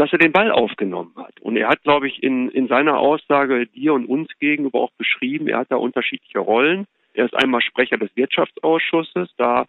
dass 0.00 0.12
er 0.12 0.18
den 0.18 0.32
Ball 0.32 0.50
aufgenommen 0.50 1.12
hat. 1.14 1.38
Und 1.42 1.58
er 1.58 1.68
hat, 1.68 1.82
glaube 1.82 2.08
ich, 2.08 2.22
in, 2.22 2.48
in 2.48 2.68
seiner 2.68 2.98
Aussage 2.98 3.66
dir 3.66 3.92
und 3.92 4.06
uns 4.06 4.30
gegenüber 4.38 4.80
auch 4.80 4.92
beschrieben, 4.92 5.46
er 5.46 5.58
hat 5.58 5.70
da 5.70 5.76
unterschiedliche 5.76 6.38
Rollen. 6.38 6.86
Er 7.12 7.26
ist 7.26 7.34
einmal 7.34 7.60
Sprecher 7.60 7.98
des 7.98 8.08
Wirtschaftsausschusses. 8.16 9.28
Da 9.36 9.66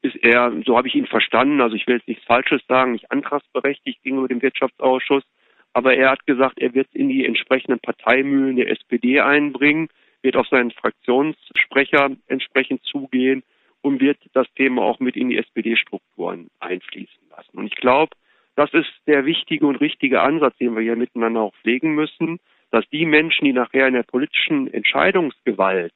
ist 0.00 0.14
er, 0.22 0.52
so 0.64 0.76
habe 0.76 0.86
ich 0.86 0.94
ihn 0.94 1.06
verstanden, 1.06 1.60
also 1.60 1.74
ich 1.74 1.88
will 1.88 1.96
jetzt 1.96 2.06
nichts 2.06 2.24
Falsches 2.24 2.62
sagen, 2.68 2.92
nicht 2.92 3.10
antragsberechtigt 3.10 4.04
gegenüber 4.04 4.28
dem 4.28 4.40
Wirtschaftsausschuss, 4.40 5.24
aber 5.72 5.96
er 5.96 6.10
hat 6.10 6.26
gesagt, 6.26 6.60
er 6.60 6.74
wird 6.74 6.86
in 6.92 7.08
die 7.08 7.26
entsprechenden 7.26 7.80
Parteimühlen 7.80 8.54
der 8.54 8.70
SPD 8.70 9.18
einbringen, 9.20 9.88
wird 10.22 10.36
auf 10.36 10.46
seinen 10.46 10.70
Fraktionssprecher 10.70 12.10
entsprechend 12.28 12.84
zugehen 12.84 13.42
und 13.80 14.00
wird 14.00 14.18
das 14.32 14.46
Thema 14.54 14.82
auch 14.82 15.00
mit 15.00 15.16
in 15.16 15.30
die 15.30 15.38
SPD-Strukturen 15.38 16.50
einfließen 16.60 17.22
lassen. 17.30 17.58
Und 17.58 17.66
ich 17.66 17.74
glaube, 17.74 18.14
das 18.56 18.72
ist 18.74 18.92
der 19.06 19.24
wichtige 19.24 19.66
und 19.66 19.76
richtige 19.76 20.20
Ansatz, 20.20 20.56
den 20.58 20.74
wir 20.74 20.82
hier 20.82 20.96
miteinander 20.96 21.40
auch 21.40 21.54
pflegen 21.56 21.94
müssen, 21.94 22.38
dass 22.70 22.88
die 22.90 23.06
Menschen, 23.06 23.44
die 23.44 23.52
nachher 23.52 23.86
in 23.86 23.94
der 23.94 24.02
politischen 24.02 24.72
Entscheidungsgewalt 24.72 25.92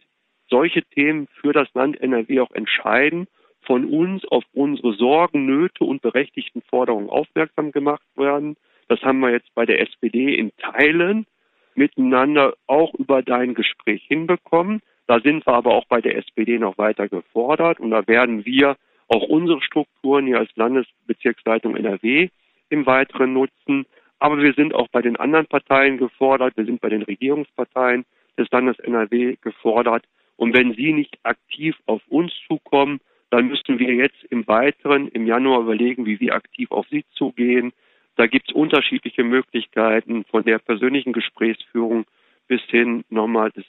solche 0.49 0.83
Themen 0.83 1.27
für 1.41 1.53
das 1.53 1.73
Land 1.75 2.01
NRW 2.01 2.41
auch 2.41 2.53
entscheiden, 2.53 3.27
von 3.63 3.85
uns 3.87 4.25
auf 4.27 4.45
unsere 4.53 4.93
Sorgen, 4.93 5.45
Nöte 5.45 5.85
und 5.85 6.01
berechtigten 6.01 6.63
Forderungen 6.63 7.11
aufmerksam 7.11 7.73
gemacht 7.73 8.07
werden. 8.15 8.57
Das 8.89 9.03
haben 9.03 9.19
wir 9.21 9.31
jetzt 9.31 9.53
bei 9.55 9.67
der 9.67 9.81
SPD 9.81 10.35
in 10.35 10.53
Teilen 10.57 11.27
miteinander 11.75 12.55
auch 12.67 12.95
über 12.95 13.23
dein 13.23 13.55
Gespräch 13.55 14.05
hinbekommen. 14.07 14.81
Da 15.09 15.21
sind 15.21 15.47
wir 15.47 15.55
aber 15.55 15.75
auch 15.75 15.87
bei 15.87 16.01
der 16.01 16.17
SPD 16.17 16.59
noch 16.59 16.79
weiter 16.79 17.09
gefordert 17.09 17.81
und 17.81 17.91
da 17.91 18.07
werden 18.07 18.45
wir 18.45 18.77
auch 19.09 19.23
unsere 19.29 19.61
Strukturen 19.63 20.27
hier 20.27 20.39
als 20.39 20.55
Landesbezirksleitung 20.57 21.77
NRW 21.77 22.29
im 22.69 22.87
Weiteren 22.87 23.33
nutzen. 23.33 23.87
Aber 24.19 24.39
wir 24.39 24.55
sind 24.55 24.75
auch 24.75 24.89
bei 24.89 25.03
den 25.03 25.17
anderen 25.17 25.47
Parteien 25.47 25.99
gefordert. 25.99 26.57
Wir 26.57 26.65
sind 26.65 26.81
bei 26.81 26.89
den 26.89 27.03
Regierungsparteien 27.03 28.05
des 28.39 28.51
Landes 28.51 28.79
NRW 28.79 29.37
gefordert. 29.41 30.05
Und 30.37 30.55
wenn 30.55 30.75
sie 30.75 30.93
nicht 30.93 31.19
aktiv 31.23 31.77
auf 31.87 32.03
uns 32.09 32.33
zukommen, 32.47 33.01
dann 33.31 33.49
müssen 33.49 33.79
wir 33.79 33.95
jetzt 33.95 34.23
im 34.31 34.47
Weiteren 34.47 35.09
im 35.09 35.27
Januar 35.27 35.61
überlegen, 35.61 36.07
wie 36.07 36.21
wir 36.21 36.35
aktiv 36.35 36.71
auf 36.71 36.87
sie 36.89 37.05
zugehen. 37.15 37.73
Da 38.17 38.27
gibt 38.27 38.49
es 38.49 38.55
unterschiedliche 38.55 39.25
Möglichkeiten 39.25 40.25
von 40.25 40.45
der 40.45 40.59
persönlichen 40.59 41.13
Gesprächsführung 41.13 42.07
bis 42.49 42.63
hin 42.63 43.05
nochmal 43.11 43.51
des 43.51 43.65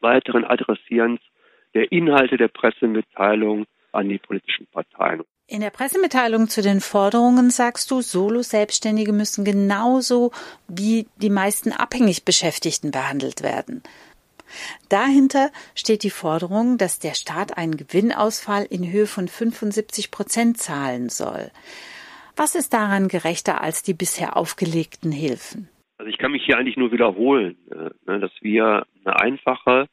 weiteren 0.00 0.44
Adressierens 0.44 1.20
der 1.74 1.90
Inhalte 1.90 2.36
der 2.36 2.48
Pressemitteilung 2.48 3.66
an 3.92 4.08
die 4.08 4.18
politischen 4.18 4.66
Parteien. 4.66 5.24
In 5.50 5.62
der 5.62 5.70
Pressemitteilung 5.70 6.48
zu 6.48 6.60
den 6.60 6.82
Forderungen 6.82 7.48
sagst 7.48 7.90
du, 7.90 8.02
Solo-Selbstständige 8.02 9.14
müssen 9.14 9.46
genauso 9.46 10.30
wie 10.68 11.06
die 11.16 11.30
meisten 11.30 11.72
abhängig 11.72 12.26
Beschäftigten 12.26 12.90
behandelt 12.90 13.42
werden. 13.42 13.82
Dahinter 14.90 15.50
steht 15.74 16.02
die 16.02 16.10
Forderung, 16.10 16.76
dass 16.76 16.98
der 16.98 17.14
Staat 17.14 17.56
einen 17.56 17.78
Gewinnausfall 17.78 18.66
in 18.68 18.92
Höhe 18.92 19.06
von 19.06 19.26
75 19.26 20.10
Prozent 20.10 20.58
zahlen 20.58 21.08
soll. 21.08 21.50
Was 22.36 22.54
ist 22.54 22.74
daran 22.74 23.08
gerechter 23.08 23.62
als 23.62 23.82
die 23.82 23.94
bisher 23.94 24.36
aufgelegten 24.36 25.12
Hilfen? 25.12 25.70
Also 25.96 26.10
ich 26.10 26.18
kann 26.18 26.32
mich 26.32 26.44
hier 26.44 26.58
eigentlich 26.58 26.76
nur 26.76 26.92
wiederholen, 26.92 27.56
äh, 27.70 27.88
ne, 28.06 28.20
dass 28.20 28.32
wir 28.42 28.86
eine 29.02 29.18
einfache, 29.18 29.86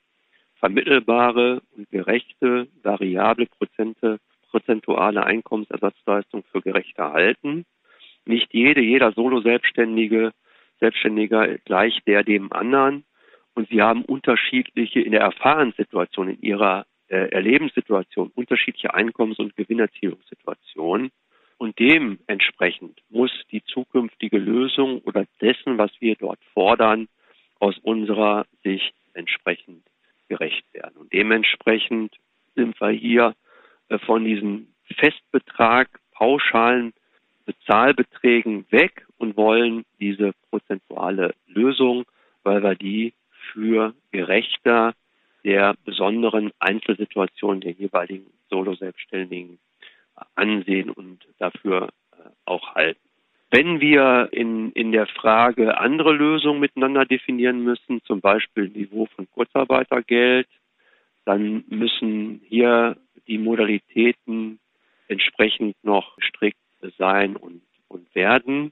vermittelbare 0.59 1.61
und 1.77 1.89
gerechte, 1.91 2.67
variable 2.83 3.45
Prozente, 3.45 4.19
prozentuale 4.55 5.25
Einkommensersatzleistung 5.25 6.45
für 6.49 6.61
gerechter 6.61 7.11
halten. 7.11 7.65
Nicht 8.25 8.53
jede, 8.53 8.81
jeder 8.81 9.11
Solo-Selbstständige, 9.11 10.31
Selbstständiger 10.79 11.57
gleich 11.65 11.99
der 12.05 12.23
dem 12.23 12.53
anderen 12.53 13.03
und 13.53 13.67
sie 13.67 13.81
haben 13.81 14.05
unterschiedliche 14.05 15.01
in 15.01 15.11
der 15.11 15.21
Erfahrenssituation, 15.21 16.29
in 16.29 16.41
ihrer 16.41 16.85
äh, 17.09 17.31
Erlebenssituation, 17.31 18.31
unterschiedliche 18.33 18.93
Einkommens- 18.93 19.39
und 19.39 19.57
Gewinnerzielungssituationen. 19.57 21.11
Und 21.57 21.77
dementsprechend 21.77 23.01
muss 23.09 23.31
die 23.51 23.63
zukünftige 23.65 24.37
Lösung 24.37 24.99
oder 24.99 25.25
dessen, 25.41 25.77
was 25.77 25.91
wir 25.99 26.15
dort 26.15 26.39
fordern, 26.53 27.09
aus 27.59 27.77
unserer 27.79 28.45
Sicht 28.63 28.95
entsprechend 29.13 29.83
gerecht 30.29 30.65
werden. 30.73 30.95
Und 30.95 31.11
dementsprechend 31.11 32.15
sind 32.55 32.79
wir 32.79 32.91
hier 32.91 33.35
von 34.05 34.25
diesem 34.25 34.67
Festbetrag, 34.97 35.89
pauschalen 36.13 36.93
Bezahlbeträgen 37.45 38.65
weg 38.71 39.05
und 39.17 39.37
wollen 39.37 39.85
diese 39.99 40.31
prozentuale 40.49 41.35
Lösung, 41.47 42.05
weil 42.43 42.63
wir 42.63 42.75
die 42.75 43.13
für 43.53 43.93
gerechter 44.11 44.93
der 45.43 45.75
besonderen 45.85 46.51
Einzelsituation 46.59 47.61
der 47.61 47.71
jeweiligen 47.71 48.25
Solo-Selbstständigen 48.49 49.59
ansehen 50.33 50.89
und 50.89 51.19
dafür 51.37 51.89
äh, 52.11 52.29
auch 52.45 52.73
halten. 52.73 52.99
Wenn 53.51 53.79
wir 53.79 54.29
in, 54.31 54.71
in 54.71 54.91
der 54.91 55.05
Frage 55.05 55.77
andere 55.77 56.13
Lösungen 56.13 56.59
miteinander 56.59 57.05
definieren 57.05 57.63
müssen, 57.63 58.01
zum 58.03 58.21
Beispiel 58.21 58.69
Niveau 58.69 59.05
von 59.15 59.27
Kurzarbeitergeld, 59.31 60.47
dann 61.25 61.63
müssen 61.67 62.41
hier 62.47 62.97
die 63.27 63.37
Modalitäten 63.37 64.59
entsprechend 65.07 65.75
noch 65.83 66.17
strikt 66.21 66.59
sein 66.97 67.35
und, 67.35 67.61
und 67.87 68.13
werden. 68.15 68.71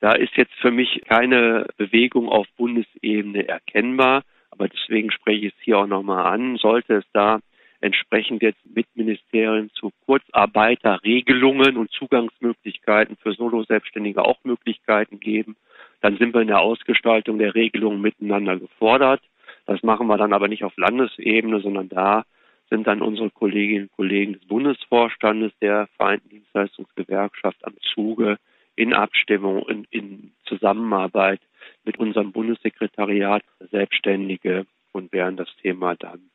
Da 0.00 0.12
ist 0.12 0.36
jetzt 0.36 0.54
für 0.60 0.70
mich 0.70 1.00
keine 1.08 1.66
Bewegung 1.76 2.28
auf 2.28 2.46
Bundesebene 2.56 3.48
erkennbar, 3.48 4.22
aber 4.50 4.68
deswegen 4.68 5.10
spreche 5.10 5.46
ich 5.46 5.54
es 5.54 5.60
hier 5.62 5.78
auch 5.78 5.86
nochmal 5.86 6.26
an. 6.26 6.56
Sollte 6.56 6.96
es 6.96 7.04
da 7.12 7.40
entsprechend 7.80 8.42
jetzt 8.42 8.60
mit 8.64 8.86
Ministerien 8.94 9.70
zu 9.74 9.90
Kurzarbeiterregelungen 10.06 11.76
und 11.76 11.90
Zugangsmöglichkeiten 11.92 13.16
für 13.16 13.34
Solo-Selbstständige 13.34 14.24
auch 14.24 14.42
Möglichkeiten 14.44 15.20
geben, 15.20 15.56
dann 16.00 16.16
sind 16.16 16.34
wir 16.34 16.40
in 16.40 16.48
der 16.48 16.60
Ausgestaltung 16.60 17.38
der 17.38 17.54
Regelungen 17.54 18.00
miteinander 18.00 18.58
gefordert. 18.58 19.22
Das 19.66 19.82
machen 19.82 20.06
wir 20.06 20.16
dann 20.16 20.32
aber 20.32 20.48
nicht 20.48 20.64
auf 20.64 20.76
Landesebene, 20.76 21.60
sondern 21.60 21.88
da 21.88 22.24
sind 22.70 22.86
dann 22.86 23.02
unsere 23.02 23.30
Kolleginnen 23.30 23.84
und 23.84 23.92
Kollegen 23.92 24.34
des 24.34 24.44
Bundesvorstandes 24.46 25.52
der 25.60 25.88
Vereinten 25.96 26.30
Dienstleistungsgewerkschaft 26.30 27.64
am 27.64 27.74
Zuge 27.94 28.38
in 28.76 28.92
Abstimmung 28.92 29.62
und 29.62 29.86
in 29.90 30.32
Zusammenarbeit 30.44 31.40
mit 31.84 31.98
unserem 31.98 32.32
Bundessekretariat 32.32 33.42
Selbstständige 33.70 34.66
und 34.92 35.12
werden 35.12 35.36
das 35.36 35.54
Thema 35.62 35.94
dann 35.96 36.30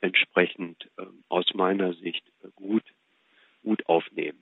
entsprechend 0.00 0.88
äh, 0.98 1.04
aus 1.28 1.52
meiner 1.54 1.94
Sicht 1.94 2.24
gut, 2.56 2.82
gut 3.62 3.86
aufnehmen. 3.88 4.38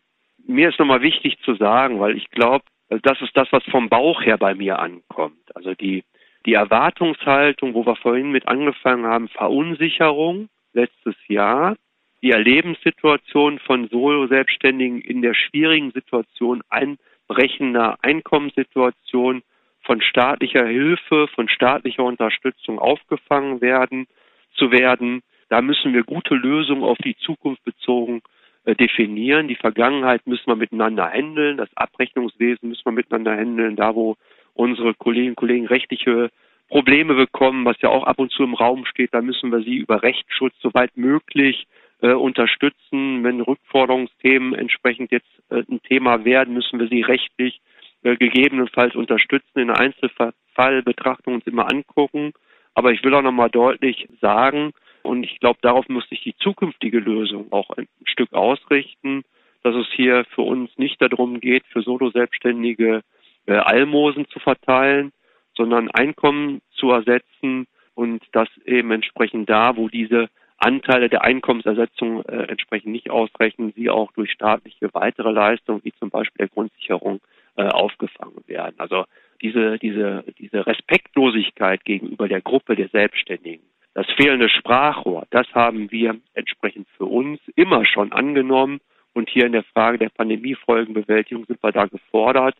Mir 0.47 0.71
ist 0.71 0.79
nochmal 0.79 1.03
wichtig 1.03 1.39
zu 1.45 1.55
sagen, 1.55 2.01
weil 2.01 2.17
ich 2.17 2.31
glaube, 2.31 2.65
das 2.89 3.21
ist 3.21 3.37
das, 3.37 3.49
was 3.53 3.63
vom 3.65 3.89
Bauch 3.89 4.23
her 4.23 4.39
bei 4.39 4.55
mir 4.55 4.79
ankommt. 4.79 5.55
Also 5.55 5.75
die, 5.75 6.03
die 6.47 6.55
Erwartungshaltung, 6.55 7.75
wo 7.75 7.85
wir 7.85 7.97
vorhin 7.97 8.31
mit 8.31 8.49
angefangen 8.49 9.07
haben, 9.07 9.29
Verunsicherung 9.29 10.49
letztes 10.73 11.17
Jahr, 11.29 11.77
die 12.23 12.31
Erlebenssituation 12.31 13.59
von 13.61 13.89
Solo-Selbstständigen 13.89 15.01
in 15.01 15.23
der 15.23 15.35
schwierigen 15.35 15.91
Situation, 15.93 16.63
ein 16.69 16.99
brechender 17.29 17.97
Einkommenssituation 18.03 19.43
von 19.83 20.03
staatlicher 20.03 20.67
Hilfe, 20.67 21.29
von 21.35 21.49
staatlicher 21.49 22.05
Unterstützung 22.05 22.79
aufgefangen 22.79 23.61
werden, 23.61 24.07
zu 24.55 24.71
werden. 24.71 25.23
Da 25.49 25.63
müssen 25.63 25.95
wir 25.95 26.05
gute 26.05 26.35
Lösungen 26.35 26.85
auf 26.85 26.99
die 26.99 27.17
Zukunft 27.17 27.65
bezogen 27.65 28.21
äh, 28.65 28.75
definieren. 28.75 29.49
Die 29.49 29.57
Vergangenheit 29.57 30.27
müssen 30.27 30.47
wir 30.47 30.57
miteinander 30.57 31.11
handeln. 31.11 31.57
Das 31.57 31.71
Abrechnungswesen 31.77 32.69
müssen 32.69 32.85
wir 32.85 32.93
miteinander 32.93 33.37
handeln. 33.37 33.77
Da, 33.77 33.95
wo 33.95 34.17
unsere 34.55 34.95
Kolleginnen 34.95 35.31
und 35.31 35.37
Kollegen 35.37 35.67
rechtliche 35.67 36.31
Probleme 36.69 37.15
bekommen, 37.15 37.65
was 37.65 37.81
ja 37.81 37.89
auch 37.89 38.05
ab 38.05 38.19
und 38.19 38.31
zu 38.31 38.45
im 38.45 38.55
Raum 38.55 38.87
steht, 38.87 39.13
da 39.13 39.21
müssen 39.21 39.51
wir 39.51 39.63
sie 39.63 39.77
über 39.77 40.03
Rechtsschutz 40.03 40.55
soweit 40.61 40.97
möglich 40.97 41.67
äh, 42.01 42.13
unterstützen. 42.13 43.25
Wenn 43.25 43.41
Rückforderungsthemen 43.41 44.55
entsprechend 44.55 45.11
jetzt 45.11 45.29
äh, 45.51 45.63
ein 45.69 45.83
Thema 45.83 46.25
werden, 46.25 46.55
müssen 46.55 46.79
wir 46.79 46.89
sie 46.89 47.03
rechtlich 47.03 47.61
äh, 48.03 48.17
gegebenenfalls 48.17 48.95
unterstützen, 48.95 49.59
in 49.59 49.71
Einzelfallbetrachtung 49.71 51.35
uns 51.35 51.47
immer 51.47 51.71
angucken. 51.71 52.33
Aber 52.75 52.93
ich 52.93 53.03
will 53.03 53.15
auch 53.15 53.23
nochmal 53.23 53.51
deutlich 53.51 54.09
sagen, 54.21 54.73
und 55.03 55.25
ich 55.25 55.41
glaube, 55.41 55.59
darauf 55.63 55.89
muss 55.89 56.09
sich 56.09 56.23
die 56.23 56.37
zukünftige 56.37 56.99
Lösung 56.99 57.51
auch 57.53 57.71
ein 57.71 57.89
Stück 58.05 58.33
ausrichten, 58.33 59.23
dass 59.63 59.75
es 59.75 59.87
hier 59.95 60.25
für 60.35 60.43
uns 60.43 60.71
nicht 60.79 61.01
darum 61.03 61.41
geht, 61.41 61.65
für 61.67 61.83
Solo-Selbstständige 61.83 63.03
Almosen 63.47 64.27
zu 64.29 64.39
verteilen, 64.39 65.13
sondern 65.57 65.91
Einkommen 65.91 66.61
zu 66.73 66.91
ersetzen 66.91 67.67
und 67.95 68.23
das 68.33 68.49
eben 68.65 68.93
entsprechend 68.93 69.51
da, 69.51 69.77
wo 69.77 69.89
diese 69.89 70.29
Anteile 70.59 71.09
der 71.09 71.25
Einkommensersetzung 71.25 72.23
äh, 72.25 72.45
entsprechend 72.45 72.93
nicht 72.93 73.11
ausreichen, 73.11 73.73
sie 73.75 73.89
auch 73.89 74.13
durch 74.13 74.31
staatliche 74.31 74.93
weitere 74.93 75.31
Leistungen, 75.31 75.81
wie 75.85 75.93
zum 75.93 76.11
Beispiel 76.11 76.47
der 76.47 76.49
Grundsicherung, 76.49 77.21
äh, 77.57 77.65
aufgefangen 77.65 78.45
werden. 78.47 78.75
Also 78.79 79.05
diese, 79.43 79.79
diese, 79.79 80.25
diese 80.39 80.67
Respektlosigkeit 80.67 81.85
gegenüber 81.85 82.29
der 82.29 82.41
Gruppe 82.41 82.77
der 82.77 82.89
Selbstständigen, 82.89 83.65
Das 83.95 84.07
fehlende 84.17 84.49
Sprachrohr, 84.49 85.27
das 85.31 85.47
haben 85.53 85.91
wir 85.91 86.17
entsprechend 86.35 86.87
für 86.97 87.07
uns 87.07 87.41
immer 87.57 87.85
schon 87.85 88.13
angenommen. 88.13 88.81
Und 89.13 89.29
hier 89.29 89.47
in 89.47 89.53
der 89.53 89.65
Frage 89.65 89.99
der 89.99 90.11
Pandemiefolgenbewältigung 90.11 91.45
sind 91.47 91.63
wir 91.63 91.73
da 91.73 91.87
gefordert. 91.87 92.55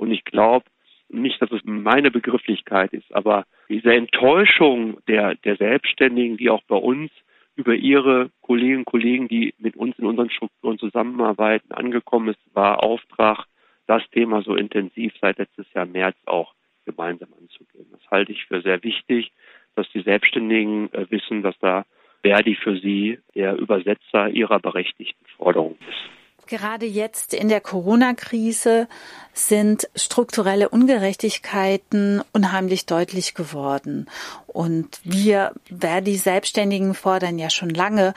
Und 0.00 0.12
ich 0.12 0.24
glaube, 0.24 0.64
nicht, 1.10 1.42
dass 1.42 1.52
es 1.52 1.60
meine 1.64 2.10
Begrifflichkeit 2.10 2.94
ist, 2.94 3.14
aber 3.14 3.44
diese 3.68 3.92
Enttäuschung 3.92 4.96
der, 5.06 5.34
der 5.34 5.56
Selbstständigen, 5.56 6.38
die 6.38 6.48
auch 6.48 6.62
bei 6.62 6.76
uns 6.76 7.10
über 7.54 7.74
ihre 7.74 8.30
Kolleginnen 8.40 8.78
und 8.78 8.84
Kollegen, 8.86 9.28
die 9.28 9.52
mit 9.58 9.76
uns 9.76 9.98
in 9.98 10.06
unseren 10.06 10.30
Strukturen 10.30 10.78
zusammenarbeiten, 10.78 11.72
angekommen 11.72 12.28
ist, 12.28 12.40
war 12.54 12.82
Auftrag, 12.82 13.44
das 13.86 14.02
Thema 14.10 14.40
so 14.40 14.54
intensiv 14.54 15.12
seit 15.20 15.36
letztes 15.36 15.70
Jahr 15.74 15.84
März 15.84 16.16
auch 16.24 16.54
gemeinsam 16.86 17.28
anzugehen. 17.38 17.86
Das 17.90 18.10
halte 18.10 18.32
ich 18.32 18.46
für 18.46 18.62
sehr 18.62 18.82
wichtig, 18.82 19.32
dass 19.74 19.90
die 19.90 20.00
Selbstständigen 20.00 20.90
äh, 20.94 21.10
wissen, 21.10 21.42
dass 21.42 21.58
da 21.58 21.84
Verdi 22.22 22.54
für 22.54 22.78
sie 22.78 23.18
der 23.34 23.56
Übersetzer 23.56 24.30
ihrer 24.30 24.60
berechtigten 24.60 25.26
Forderungen 25.36 25.76
ist. 25.88 26.19
Gerade 26.50 26.84
jetzt 26.84 27.32
in 27.32 27.48
der 27.48 27.60
Corona-Krise 27.60 28.88
sind 29.32 29.88
strukturelle 29.94 30.68
Ungerechtigkeiten 30.68 32.24
unheimlich 32.32 32.86
deutlich 32.86 33.34
geworden. 33.34 34.08
Und 34.48 34.98
wir, 35.04 35.52
Verdi 35.78 36.16
Selbstständigen, 36.16 36.94
fordern 36.94 37.38
ja 37.38 37.50
schon 37.50 37.70
lange, 37.70 38.14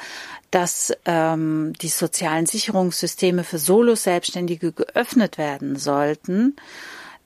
dass 0.50 0.92
ähm, 1.06 1.74
die 1.80 1.90
sozialen 1.90 2.48
Sicherungssysteme 2.48 3.44
für 3.44 3.60
Solo-Selbstständige 3.60 4.72
geöffnet 4.72 5.38
werden 5.38 5.76
sollten, 5.76 6.56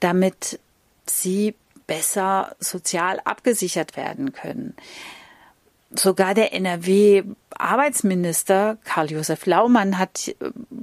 damit 0.01 0.59
sie 1.05 1.55
besser 1.87 2.53
sozial 2.59 3.21
abgesichert 3.23 3.95
werden 3.95 4.33
können. 4.33 4.75
Sogar 5.89 6.33
der 6.33 6.53
NRW-Arbeitsminister 6.53 8.77
Karl-Josef 8.83 9.45
Laumann 9.45 9.97
hat 9.97 10.27
äh, 10.27 10.33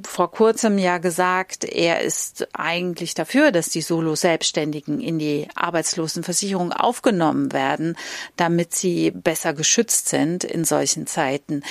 vor 0.03 0.31
kurzem 0.31 0.79
ja 0.79 0.97
gesagt, 0.97 1.65
er 1.65 2.01
ist 2.01 2.49
eigentlich 2.55 3.13
dafür, 3.13 3.53
dass 3.53 3.69
die 3.69 3.83
Solo-Selbstständigen 3.83 5.01
in 5.01 5.19
die 5.19 5.47
Arbeitslosenversicherung 5.55 6.73
aufgenommen 6.73 7.53
werden, 7.53 7.99
damit 8.37 8.75
sie 8.75 9.11
besser 9.11 9.53
geschützt 9.53 10.09
sind 10.09 10.43
in 10.43 10.65
solchen 10.65 11.07
Zeiten. 11.07 11.63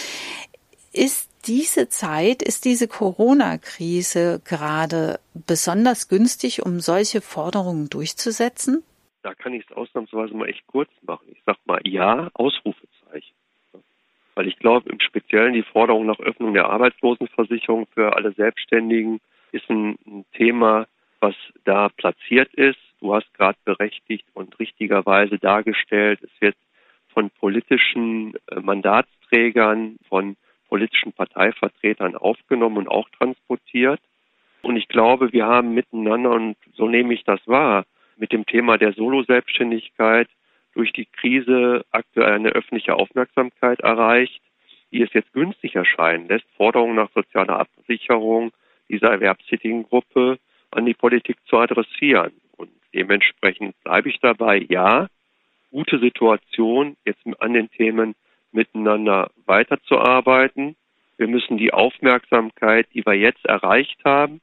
Ist 0.91 1.27
diese 1.47 1.89
Zeit, 1.89 2.43
ist 2.43 2.65
diese 2.65 2.87
Corona-Krise 2.87 4.41
gerade 4.45 5.19
besonders 5.33 6.07
günstig, 6.07 6.63
um 6.63 6.79
solche 6.79 7.21
Forderungen 7.21 7.89
durchzusetzen? 7.89 8.83
Da 9.23 9.33
kann 9.33 9.53
ich 9.53 9.65
es 9.69 9.75
ausnahmsweise 9.75 10.35
mal 10.35 10.49
echt 10.49 10.67
kurz 10.67 10.91
machen. 11.01 11.27
Ich 11.31 11.41
sag 11.45 11.57
mal 11.65 11.79
ja, 11.83 12.29
Ausrufezeichen. 12.33 13.02
Weil 14.35 14.47
ich 14.47 14.57
glaube, 14.57 14.89
im 14.89 14.99
Speziellen 14.99 15.53
die 15.53 15.63
Forderung 15.63 16.05
nach 16.05 16.19
Öffnung 16.19 16.53
der 16.53 16.69
Arbeitslosenversicherung 16.69 17.87
für 17.93 18.15
alle 18.15 18.31
Selbstständigen 18.31 19.19
ist 19.51 19.69
ein, 19.69 19.97
ein 20.07 20.25
Thema, 20.33 20.87
was 21.19 21.35
da 21.63 21.89
platziert 21.89 22.53
ist. 22.55 22.79
Du 22.99 23.13
hast 23.13 23.31
gerade 23.35 23.57
berechtigt 23.63 24.25
und 24.33 24.59
richtigerweise 24.59 25.37
dargestellt, 25.37 26.19
es 26.23 26.31
wird 26.41 26.55
von 27.13 27.29
politischen 27.29 28.33
äh, 28.47 28.59
Mandatsträgern, 28.59 29.97
von 30.09 30.35
politischen 30.67 31.13
Parteivertretern 31.13 32.15
aufgenommen 32.15 32.77
und 32.77 32.87
auch 32.87 33.07
transportiert. 33.09 33.99
Und 34.63 34.77
ich 34.77 34.87
glaube, 34.87 35.31
wir 35.31 35.45
haben 35.45 35.73
miteinander, 35.73 36.31
und 36.31 36.55
so 36.73 36.87
nehme 36.87 37.13
ich 37.13 37.23
das 37.23 37.39
wahr, 37.45 37.85
mit 38.17 38.31
dem 38.31 38.45
Thema 38.45 38.77
der 38.77 38.93
Solo-Selbstständigkeit 38.93 40.27
durch 40.73 40.91
die 40.93 41.05
Krise 41.05 41.85
aktuell 41.91 42.33
eine 42.33 42.49
öffentliche 42.49 42.95
Aufmerksamkeit 42.95 43.79
erreicht, 43.81 44.41
die 44.91 45.01
es 45.01 45.13
jetzt 45.13 45.33
günstig 45.33 45.75
erscheinen 45.75 46.27
lässt, 46.27 46.45
Forderungen 46.55 46.95
nach 46.95 47.09
sozialer 47.13 47.59
Absicherung 47.59 48.51
dieser 48.89 49.11
erwerbstätigen 49.11 49.83
Gruppe 49.83 50.37
an 50.71 50.85
die 50.85 50.93
Politik 50.93 51.37
zu 51.47 51.57
adressieren. 51.57 52.31
Und 52.57 52.69
dementsprechend 52.93 53.75
bleibe 53.83 54.09
ich 54.09 54.19
dabei, 54.19 54.65
ja, 54.69 55.07
gute 55.71 55.99
Situation, 55.99 56.95
jetzt 57.05 57.21
an 57.39 57.53
den 57.53 57.69
Themen 57.71 58.15
miteinander 58.51 59.31
weiterzuarbeiten. 59.45 60.75
Wir 61.17 61.27
müssen 61.27 61.57
die 61.57 61.73
Aufmerksamkeit, 61.73 62.87
die 62.93 63.05
wir 63.05 63.13
jetzt 63.13 63.45
erreicht 63.45 63.97
haben, 64.05 64.41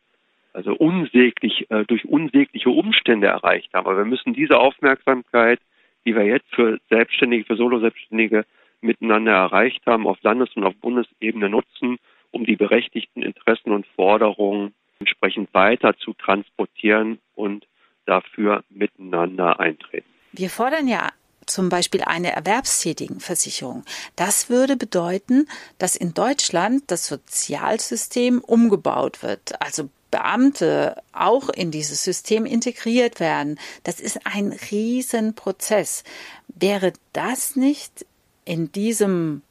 also 0.52 0.74
unsäglich, 0.74 1.70
äh, 1.70 1.85
durch 1.85 2.05
unsägliche 2.05 2.70
Umstände 2.70 3.28
erreicht 3.28 3.72
haben, 3.72 3.87
aber 3.87 3.98
wir 3.98 4.05
müssen 4.05 4.35
diese 4.35 4.59
Aufmerksamkeit 4.59 5.61
die 6.06 6.14
wir 6.14 6.24
jetzt 6.24 6.52
für 6.54 6.78
Selbstständige, 6.88 7.44
für 7.44 7.56
Solo-Selbstständige 7.56 8.44
miteinander 8.80 9.32
erreicht 9.32 9.84
haben, 9.86 10.06
auf 10.06 10.18
Landes- 10.22 10.54
und 10.56 10.64
auf 10.64 10.74
Bundesebene 10.76 11.48
nutzen, 11.48 11.98
um 12.30 12.44
die 12.44 12.56
berechtigten 12.56 13.22
Interessen 13.22 13.72
und 13.72 13.86
Forderungen 13.94 14.74
entsprechend 14.98 15.52
weiter 15.52 15.96
zu 15.96 16.14
transportieren 16.14 17.18
und 17.34 17.66
dafür 18.06 18.64
miteinander 18.70 19.60
eintreten. 19.60 20.08
Wir 20.32 20.50
fordern 20.50 20.88
ja 20.88 21.10
zum 21.46 21.68
Beispiel 21.68 22.02
eine 22.02 22.32
Erwerbstätigenversicherung. 22.32 23.84
Das 24.16 24.50
würde 24.50 24.76
bedeuten, 24.76 25.46
dass 25.78 25.96
in 25.96 26.14
Deutschland 26.14 26.90
das 26.90 27.06
Sozialsystem 27.08 28.40
umgebaut 28.40 29.22
wird, 29.22 29.60
also 29.60 29.90
Beamte 30.11 31.03
auch 31.12 31.49
in 31.49 31.70
dieses 31.70 32.05
System 32.05 32.46
integriert 32.46 33.20
werden. 33.20 33.59
Das 33.85 34.01
ist 34.01 34.27
ein 34.27 34.53
Riesenprozess. 34.70 36.05
Wäre 36.49 36.92
das 37.12 37.57
nicht 37.57 38.07
in 38.44 38.73
diesem 38.73 39.42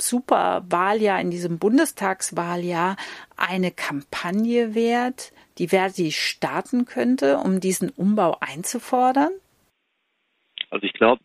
Superwahljahr, 0.00 1.20
in 1.20 1.30
diesem 1.30 1.58
Bundestagswahljahr 1.58 2.96
eine 3.36 3.70
Kampagne 3.70 4.74
wert, 4.74 5.32
die 5.58 5.68
Verdi 5.68 6.10
starten 6.12 6.84
könnte, 6.84 7.38
um 7.38 7.60
diesen 7.60 7.90
Umbau 7.90 8.36
einzufordern? 8.40 9.30
Also 10.70 10.84
ich 10.84 10.92
glaube, 10.94 11.22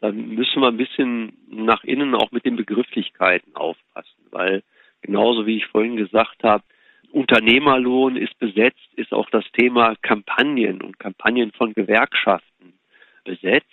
da 0.00 0.12
müssen 0.12 0.60
wir 0.60 0.68
ein 0.68 0.76
bisschen 0.76 1.36
nach 1.48 1.82
innen 1.82 2.14
auch 2.14 2.30
mit 2.30 2.44
den 2.44 2.56
Begrifflichkeiten 2.56 3.56
aufpassen, 3.56 4.26
weil 4.30 4.62
genauso 5.00 5.46
wie 5.46 5.56
ich 5.56 5.66
vorhin 5.66 5.96
gesagt 5.96 6.44
habe, 6.44 6.62
Unternehmerlohn 7.12 8.16
ist 8.16 8.38
besetzt, 8.38 8.94
ist 8.96 9.12
auch 9.12 9.28
das 9.30 9.44
Thema 9.52 9.94
Kampagnen 10.02 10.82
und 10.82 10.98
Kampagnen 10.98 11.52
von 11.52 11.72
Gewerkschaften 11.74 12.78
besetzt. 13.24 13.66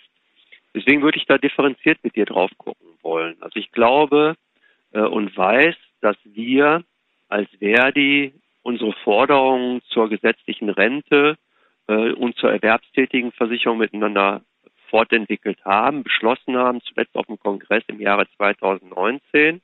Deswegen 0.74 1.02
würde 1.02 1.18
ich 1.18 1.26
da 1.26 1.38
differenziert 1.38 1.98
mit 2.02 2.16
dir 2.16 2.26
drauf 2.26 2.50
gucken 2.58 2.88
wollen. 3.02 3.36
Also 3.40 3.58
ich 3.58 3.70
glaube 3.70 4.34
äh, 4.92 5.00
und 5.00 5.36
weiß, 5.36 5.76
dass 6.00 6.16
wir 6.24 6.84
als 7.28 7.48
Verdi 7.58 8.34
unsere 8.62 8.92
Forderungen 9.04 9.82
zur 9.88 10.08
gesetzlichen 10.08 10.70
Rente 10.70 11.36
äh, 11.86 12.12
und 12.12 12.36
zur 12.36 12.50
erwerbstätigen 12.50 13.32
Versicherung 13.32 13.78
miteinander 13.78 14.42
fortentwickelt 14.88 15.64
haben, 15.64 16.02
beschlossen 16.02 16.56
haben, 16.56 16.80
zuletzt 16.82 17.14
auf 17.16 17.26
dem 17.26 17.38
Kongress 17.38 17.84
im 17.88 18.00
Jahre 18.00 18.26
2019 18.36 19.60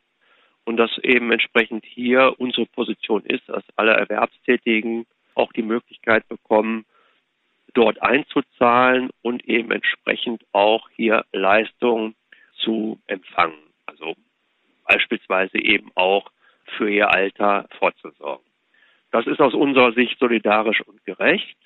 und 0.64 0.76
dass 0.76 0.96
eben 0.98 1.32
entsprechend 1.32 1.84
hier 1.84 2.34
unsere 2.38 2.66
Position 2.66 3.24
ist, 3.24 3.48
dass 3.48 3.64
alle 3.76 3.92
Erwerbstätigen 3.92 5.06
auch 5.34 5.52
die 5.52 5.62
Möglichkeit 5.62 6.28
bekommen, 6.28 6.84
dort 7.74 8.02
einzuzahlen 8.02 9.10
und 9.22 9.44
eben 9.46 9.70
entsprechend 9.70 10.44
auch 10.52 10.88
hier 10.90 11.24
Leistungen 11.32 12.14
zu 12.56 13.00
empfangen. 13.06 13.58
Also 13.86 14.16
beispielsweise 14.86 15.58
eben 15.58 15.90
auch 15.94 16.30
für 16.76 16.90
ihr 16.90 17.10
Alter 17.10 17.68
vorzusorgen. 17.78 18.44
Das 19.12 19.26
ist 19.26 19.40
aus 19.40 19.54
unserer 19.54 19.92
Sicht 19.92 20.18
solidarisch 20.18 20.80
und 20.82 21.04
gerecht. 21.04 21.56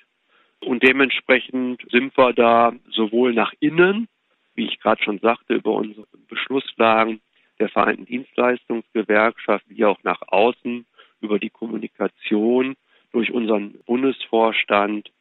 Und 0.61 0.83
dementsprechend 0.83 1.81
sind 1.91 2.17
wir 2.17 2.33
da 2.33 2.73
sowohl 2.89 3.33
nach 3.33 3.53
innen, 3.59 4.07
wie 4.55 4.65
ich 4.65 4.79
gerade 4.79 5.03
schon 5.03 5.19
sagte, 5.19 5.53
über 5.53 5.73
unsere 5.73 6.07
Beschlusslagen 6.27 7.21
der 7.59 7.69
Vereinten 7.69 8.05
Dienstleistungsgewerkschaft 8.05 9.65
wie 9.67 9.85
auch 9.85 10.01
nach 10.03 10.21
außen 10.27 10.85
über 11.21 11.39
die 11.39 11.49
Kommunikation 11.49 12.75
durch 13.11 13.31
unseren 13.31 13.79
Bundesvorstand 13.85 15.11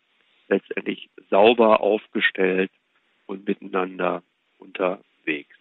letztendlich 0.48 1.08
sauber 1.30 1.80
aufgestellt 1.80 2.70
und 3.26 3.46
miteinander 3.46 4.22
unterwegs. 4.58 5.56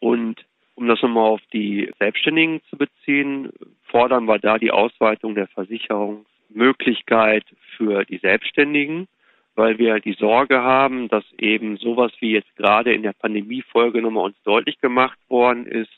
Und 0.00 0.44
um 0.74 0.88
das 0.88 1.00
nochmal 1.02 1.30
auf 1.30 1.42
die 1.52 1.90
Selbstständigen 1.98 2.60
zu 2.70 2.76
beziehen, 2.76 3.52
fordern 3.84 4.24
wir 4.24 4.38
da 4.38 4.58
die 4.58 4.70
Ausweitung 4.70 5.34
der 5.34 5.46
Versicherungsmöglichkeit 5.48 7.44
für 7.76 8.04
die 8.04 8.18
Selbstständigen 8.18 9.06
weil 9.60 9.78
wir 9.78 10.00
die 10.00 10.14
Sorge 10.14 10.62
haben, 10.62 11.08
dass 11.08 11.24
eben 11.36 11.76
sowas 11.76 12.12
wie 12.20 12.32
jetzt 12.32 12.56
gerade 12.56 12.94
in 12.94 13.02
der 13.02 13.12
Pandemiefolge 13.12 14.00
nochmal 14.00 14.24
uns 14.24 14.42
deutlich 14.42 14.80
gemacht 14.80 15.18
worden 15.28 15.66
ist, 15.66 15.92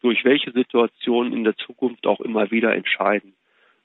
durch 0.00 0.24
welche 0.24 0.50
Situation 0.50 1.32
in 1.32 1.44
der 1.44 1.56
Zukunft 1.56 2.04
auch 2.08 2.18
immer 2.18 2.50
wieder 2.50 2.74
entscheiden 2.74 3.34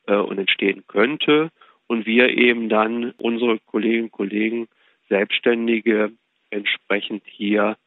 äh, 0.08 0.16
und 0.16 0.40
entstehen 0.40 0.86
könnte 0.88 1.52
und 1.86 2.08
wir 2.08 2.30
eben 2.30 2.68
dann 2.68 3.12
unsere 3.20 3.60
Kolleginnen 3.60 4.06
und 4.06 4.12
Kollegen 4.12 4.68
Selbstständige 5.08 6.14
entsprechend 6.50 7.22
hier 7.28 7.78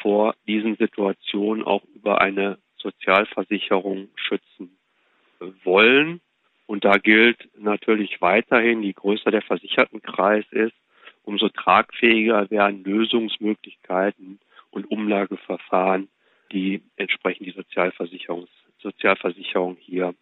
vor 0.00 0.36
diesen 0.46 0.76
Situationen 0.76 1.64
auch 1.64 1.82
über 1.92 2.20
eine 2.20 2.58
Sozialversicherung 2.76 4.10
schützen 4.14 4.78
wollen. 5.64 6.20
Und 6.66 6.84
da 6.84 6.98
gilt 6.98 7.48
natürlich 7.58 8.20
weiterhin, 8.20 8.84
je 8.84 8.92
größer 8.92 9.32
der 9.32 9.42
Versichertenkreis 9.42 10.44
ist, 10.52 10.74
umso 11.24 11.48
tragfähiger 11.48 12.50
werden 12.50 12.84
Lösungsmöglichkeiten 12.84 14.38
und 14.70 14.90
Umlageverfahren, 14.90 16.08
die 16.52 16.82
entsprechend 16.96 17.46
die 17.46 17.52
Sozialversicherungs 17.52 18.48
Sozialversicherung 18.82 19.78
hier 19.80 20.14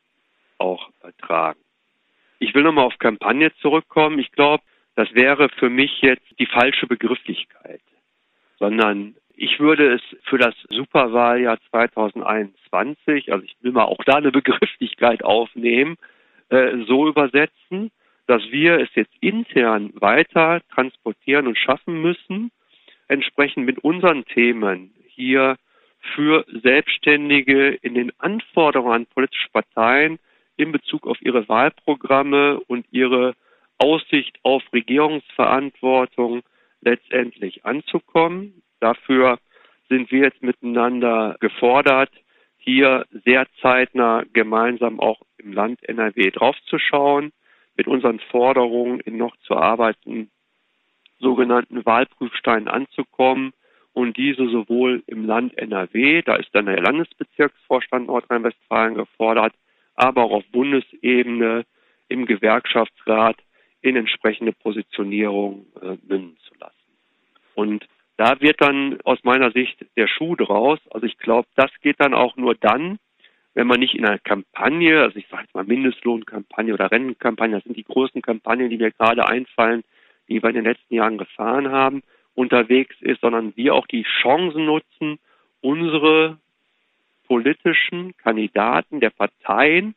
auch 0.58 0.90
tragen. 1.18 1.58
Ich 2.38 2.54
will 2.54 2.62
nochmal 2.62 2.86
auf 2.86 2.98
Kampagne 2.98 3.52
zurückkommen. 3.60 4.18
Ich 4.20 4.30
glaube, 4.30 4.62
das 4.94 5.12
wäre 5.14 5.48
für 5.48 5.68
mich 5.68 6.00
jetzt 6.00 6.26
die 6.38 6.46
falsche 6.46 6.86
Begrifflichkeit, 6.86 7.82
sondern 8.58 9.16
ich 9.34 9.58
würde 9.58 9.94
es 9.94 10.02
für 10.24 10.38
das 10.38 10.54
Superwahljahr 10.70 11.58
2021, 11.70 13.32
also 13.32 13.44
ich 13.44 13.56
will 13.60 13.72
mal 13.72 13.84
auch 13.84 14.04
da 14.04 14.16
eine 14.16 14.30
Begrifflichkeit 14.30 15.24
aufnehmen, 15.24 15.96
äh, 16.50 16.84
so 16.86 17.08
übersetzen, 17.08 17.90
dass 18.32 18.50
wir 18.50 18.80
es 18.80 18.88
jetzt 18.94 19.12
intern 19.20 19.92
weiter 19.92 20.62
transportieren 20.72 21.46
und 21.46 21.58
schaffen 21.58 22.00
müssen, 22.00 22.50
entsprechend 23.06 23.66
mit 23.66 23.80
unseren 23.80 24.24
Themen 24.24 24.94
hier 25.06 25.56
für 26.14 26.46
Selbstständige 26.62 27.74
in 27.82 27.92
den 27.92 28.10
Anforderungen 28.18 28.94
an 28.94 29.06
politische 29.06 29.50
Parteien 29.52 30.18
in 30.56 30.72
Bezug 30.72 31.06
auf 31.06 31.20
ihre 31.20 31.46
Wahlprogramme 31.46 32.58
und 32.68 32.86
ihre 32.90 33.34
Aussicht 33.76 34.38
auf 34.44 34.62
Regierungsverantwortung 34.72 36.40
letztendlich 36.80 37.66
anzukommen. 37.66 38.62
Dafür 38.80 39.40
sind 39.90 40.10
wir 40.10 40.20
jetzt 40.20 40.42
miteinander 40.42 41.36
gefordert, 41.40 42.10
hier 42.56 43.04
sehr 43.26 43.46
zeitnah 43.60 44.24
gemeinsam 44.32 45.00
auch 45.00 45.20
im 45.36 45.52
Land 45.52 45.86
NRW 45.86 46.30
draufzuschauen, 46.30 47.30
mit 47.76 47.86
unseren 47.86 48.20
Forderungen 48.20 49.00
in 49.00 49.16
noch 49.16 49.36
zu 49.46 49.56
arbeiten 49.56 50.30
sogenannten 51.18 51.86
Wahlprüfsteinen 51.86 52.68
anzukommen 52.68 53.52
und 53.94 54.16
diese 54.16 54.48
sowohl 54.48 55.02
im 55.06 55.26
Land 55.26 55.56
NRW, 55.56 56.22
da 56.22 56.36
ist 56.36 56.48
dann 56.52 56.66
der 56.66 56.80
Landesbezirksvorstand 56.80 58.06
Nordrhein-Westfalen 58.06 58.94
gefordert, 58.94 59.54
aber 59.94 60.24
auch 60.24 60.32
auf 60.32 60.44
Bundesebene 60.50 61.64
im 62.08 62.26
Gewerkschaftsrat 62.26 63.36
in 63.82 63.96
entsprechende 63.96 64.52
Positionierung 64.52 65.66
äh, 65.80 65.96
münden 66.06 66.36
zu 66.48 66.54
lassen. 66.58 66.74
Und 67.54 67.86
da 68.16 68.40
wird 68.40 68.60
dann 68.60 68.98
aus 69.04 69.18
meiner 69.24 69.50
Sicht 69.50 69.84
der 69.96 70.06
Schuh 70.06 70.36
draus. 70.36 70.78
Also 70.90 71.06
ich 71.06 71.18
glaube, 71.18 71.48
das 71.56 71.70
geht 71.80 71.96
dann 71.98 72.14
auch 72.14 72.36
nur 72.36 72.54
dann, 72.54 72.98
wenn 73.54 73.66
man 73.66 73.80
nicht 73.80 73.94
in 73.94 74.04
einer 74.04 74.18
Kampagne, 74.18 75.02
also 75.02 75.16
ich 75.16 75.28
sage 75.28 75.42
jetzt 75.42 75.54
mal 75.54 75.64
Mindestlohnkampagne 75.64 76.72
oder 76.72 76.90
Rennenkampagne, 76.90 77.56
das 77.56 77.64
sind 77.64 77.76
die 77.76 77.84
großen 77.84 78.22
Kampagnen, 78.22 78.70
die 78.70 78.78
mir 78.78 78.90
gerade 78.92 79.26
einfallen, 79.28 79.84
die 80.28 80.42
wir 80.42 80.48
in 80.48 80.56
den 80.56 80.64
letzten 80.64 80.94
Jahren 80.94 81.18
gefahren 81.18 81.70
haben, 81.70 82.02
unterwegs 82.34 82.96
ist, 83.00 83.20
sondern 83.20 83.54
wir 83.56 83.74
auch 83.74 83.86
die 83.86 84.06
Chancen 84.22 84.64
nutzen, 84.64 85.18
unsere 85.60 86.38
politischen 87.26 88.16
Kandidaten 88.16 89.00
der 89.00 89.10
Parteien 89.10 89.94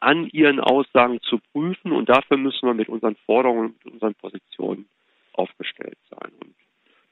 an 0.00 0.28
ihren 0.30 0.60
Aussagen 0.60 1.20
zu 1.22 1.38
prüfen 1.52 1.92
und 1.92 2.08
dafür 2.08 2.36
müssen 2.36 2.66
wir 2.66 2.74
mit 2.74 2.88
unseren 2.88 3.16
Forderungen, 3.26 3.74
mit 3.84 3.94
unseren 3.94 4.14
Positionen 4.14 4.86
aufgestellt 5.32 5.98
sein. 6.10 6.30
Und 6.40 6.54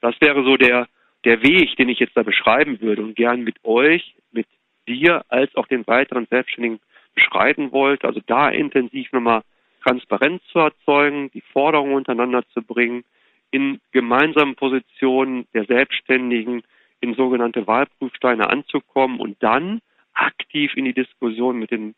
das 0.01 0.15
wäre 0.21 0.43
so 0.43 0.57
der, 0.57 0.87
der 1.25 1.41
Weg, 1.41 1.75
den 1.75 1.89
ich 1.89 1.99
jetzt 1.99 2.15
da 2.15 2.23
beschreiben 2.23 2.79
würde 2.81 3.01
und 3.01 3.15
gern 3.15 3.43
mit 3.43 3.57
euch, 3.65 4.15
mit 4.31 4.47
dir 4.87 5.23
als 5.29 5.55
auch 5.55 5.67
den 5.67 5.85
weiteren 5.87 6.27
Selbstständigen 6.27 6.79
beschreiten 7.13 7.71
wollte. 7.71 8.07
Also 8.07 8.21
da 8.25 8.49
intensiv 8.49 9.11
nochmal 9.11 9.41
Transparenz 9.83 10.41
zu 10.51 10.59
erzeugen, 10.59 11.31
die 11.31 11.41
Forderungen 11.41 11.95
untereinander 11.95 12.43
zu 12.53 12.61
bringen, 12.61 13.03
in 13.51 13.79
gemeinsamen 13.91 14.55
Positionen 14.55 15.47
der 15.53 15.65
Selbstständigen 15.65 16.63
in 16.99 17.13
sogenannte 17.13 17.65
Wahlprüfsteine 17.67 18.49
anzukommen 18.49 19.19
und 19.19 19.41
dann 19.41 19.81
aktiv 20.13 20.73
in 20.75 20.85
die 20.85 20.93
Diskussion 20.93 21.59
mit 21.59 21.71
den 21.71 21.95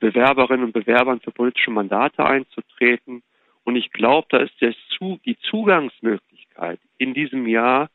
Bewerberinnen 0.00 0.64
und 0.66 0.72
Bewerbern 0.72 1.20
für 1.20 1.30
politische 1.30 1.70
Mandate 1.70 2.24
einzutreten. 2.24 3.22
Und 3.64 3.76
ich 3.76 3.92
glaube, 3.92 4.26
da 4.30 4.38
ist 4.38 4.60
die 4.60 5.36
Zugangsmöglichkeit 5.48 6.80
in 6.98 7.14
diesem 7.14 7.46
Jahr, 7.46 7.88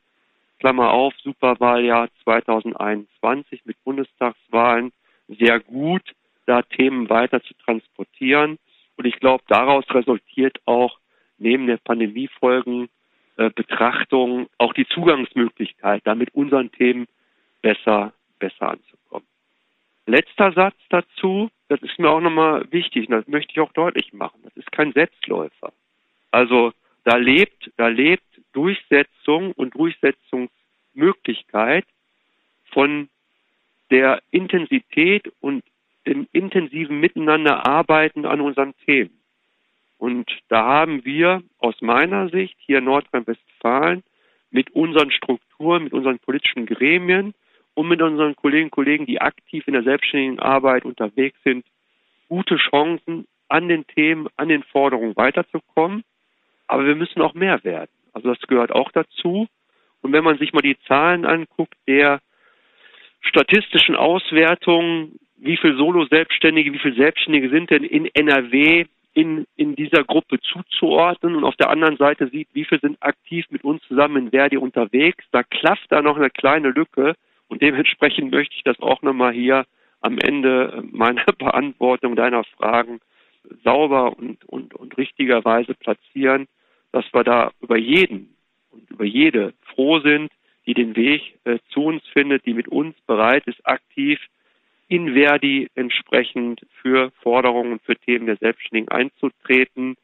Klammer 0.58 0.90
auf, 0.90 1.14
Superwahljahr 1.22 2.08
2021 2.24 3.64
mit 3.64 3.82
Bundestagswahlen, 3.84 4.92
sehr 5.28 5.60
gut, 5.60 6.02
da 6.46 6.62
Themen 6.62 7.08
weiter 7.08 7.42
zu 7.42 7.54
transportieren. 7.54 8.58
Und 8.96 9.06
ich 9.06 9.20
glaube, 9.20 9.44
daraus 9.48 9.84
resultiert 9.90 10.58
auch 10.64 10.98
neben 11.38 11.66
der 11.66 11.76
Pandemiefolgen 11.76 12.88
äh, 13.36 13.50
Betrachtung 13.50 14.48
auch 14.58 14.72
die 14.72 14.86
Zugangsmöglichkeit, 14.88 16.02
da 16.04 16.14
mit 16.14 16.34
unseren 16.34 16.72
Themen 16.72 17.06
besser, 17.62 18.12
besser 18.38 18.70
anzukommen. 18.70 19.26
Letzter 20.06 20.52
Satz 20.52 20.76
dazu, 20.88 21.50
das 21.68 21.80
ist 21.82 21.98
mir 21.98 22.10
auch 22.10 22.20
nochmal 22.20 22.66
wichtig 22.72 23.08
und 23.08 23.12
das 23.12 23.28
möchte 23.28 23.52
ich 23.52 23.60
auch 23.60 23.72
deutlich 23.72 24.12
machen. 24.12 24.40
Das 24.42 24.56
ist 24.56 24.72
kein 24.72 24.92
Selbstläufer. 24.92 25.72
Also 26.30 26.72
da 27.04 27.16
lebt, 27.16 27.70
da 27.76 27.88
lebt 27.88 28.24
Durchsetzung 28.52 29.52
und 29.52 29.74
Durchsetzungsmöglichkeit 29.74 31.86
von 32.72 33.08
der 33.90 34.20
Intensität 34.30 35.32
und 35.40 35.64
dem 36.06 36.28
intensiven 36.32 37.00
Miteinanderarbeiten 37.00 38.26
an 38.26 38.40
unseren 38.40 38.74
Themen. 38.84 39.18
Und 39.98 40.30
da 40.48 40.64
haben 40.64 41.04
wir 41.04 41.42
aus 41.58 41.80
meiner 41.80 42.28
Sicht 42.28 42.56
hier 42.60 42.78
in 42.78 42.84
Nordrhein-Westfalen 42.84 44.04
mit 44.50 44.70
unseren 44.70 45.10
Strukturen, 45.10 45.84
mit 45.84 45.92
unseren 45.92 46.18
politischen 46.18 46.66
Gremien 46.66 47.34
und 47.74 47.88
mit 47.88 48.00
unseren 48.00 48.36
Kolleginnen 48.36 48.66
und 48.66 48.72
Kollegen, 48.72 49.06
die 49.06 49.20
aktiv 49.20 49.66
in 49.66 49.74
der 49.74 49.82
selbstständigen 49.82 50.38
Arbeit 50.38 50.84
unterwegs 50.84 51.38
sind, 51.44 51.66
gute 52.28 52.56
Chancen, 52.56 53.26
an 53.48 53.68
den 53.68 53.86
Themen, 53.86 54.28
an 54.36 54.48
den 54.48 54.62
Forderungen 54.62 55.16
weiterzukommen. 55.16 56.04
Aber 56.66 56.86
wir 56.86 56.94
müssen 56.94 57.22
auch 57.22 57.34
mehr 57.34 57.62
werden. 57.64 57.90
Also 58.18 58.34
das 58.34 58.48
gehört 58.48 58.72
auch 58.72 58.90
dazu. 58.90 59.46
Und 60.02 60.12
wenn 60.12 60.24
man 60.24 60.38
sich 60.38 60.52
mal 60.52 60.60
die 60.60 60.78
Zahlen 60.88 61.24
anguckt, 61.24 61.74
der 61.86 62.20
statistischen 63.20 63.94
Auswertungen, 63.94 65.20
wie 65.36 65.56
viele 65.56 65.76
Solo-Selbstständige, 65.76 66.72
wie 66.72 66.80
viele 66.80 66.96
Selbstständige 66.96 67.48
sind 67.48 67.70
denn 67.70 67.84
in 67.84 68.06
NRW 68.06 68.86
in, 69.14 69.46
in 69.56 69.76
dieser 69.76 70.02
Gruppe 70.02 70.40
zuzuordnen 70.40 71.36
und 71.36 71.44
auf 71.44 71.54
der 71.56 71.70
anderen 71.70 71.96
Seite 71.96 72.28
sieht, 72.28 72.48
wie 72.54 72.64
viele 72.64 72.80
sind 72.80 73.00
aktiv 73.00 73.46
mit 73.50 73.62
uns 73.62 73.82
zusammen 73.86 74.26
in 74.26 74.30
Verdi 74.30 74.56
unterwegs. 74.56 75.24
Da 75.30 75.44
klafft 75.44 75.86
da 75.90 76.02
noch 76.02 76.16
eine 76.16 76.30
kleine 76.30 76.70
Lücke 76.70 77.14
und 77.46 77.62
dementsprechend 77.62 78.32
möchte 78.32 78.56
ich 78.56 78.64
das 78.64 78.80
auch 78.80 79.02
nochmal 79.02 79.32
hier 79.32 79.64
am 80.00 80.18
Ende 80.18 80.82
meiner 80.90 81.24
Beantwortung 81.38 82.16
deiner 82.16 82.42
Fragen 82.44 82.98
sauber 83.62 84.16
und, 84.18 84.44
und, 84.44 84.74
und 84.74 84.96
richtigerweise 84.98 85.74
platzieren, 85.74 86.48
dass 86.92 87.04
wir 87.12 87.24
da 87.24 87.52
über 87.60 87.76
jeden 87.76 88.34
und 88.70 88.90
über 88.90 89.04
jede 89.04 89.54
froh 89.74 90.00
sind, 90.00 90.30
die 90.66 90.74
den 90.74 90.96
Weg 90.96 91.38
äh, 91.44 91.58
zu 91.70 91.84
uns 91.84 92.02
findet, 92.12 92.44
die 92.46 92.54
mit 92.54 92.68
uns 92.68 92.94
bereit 93.06 93.46
ist, 93.46 93.66
aktiv 93.66 94.20
in 94.88 95.14
Verdi 95.14 95.68
entsprechend 95.74 96.60
für 96.82 97.10
Forderungen, 97.22 97.78
für 97.80 97.96
Themen 97.96 98.26
der 98.26 98.36
Selbstständigen 98.36 98.90
einzutreten. 98.90 99.96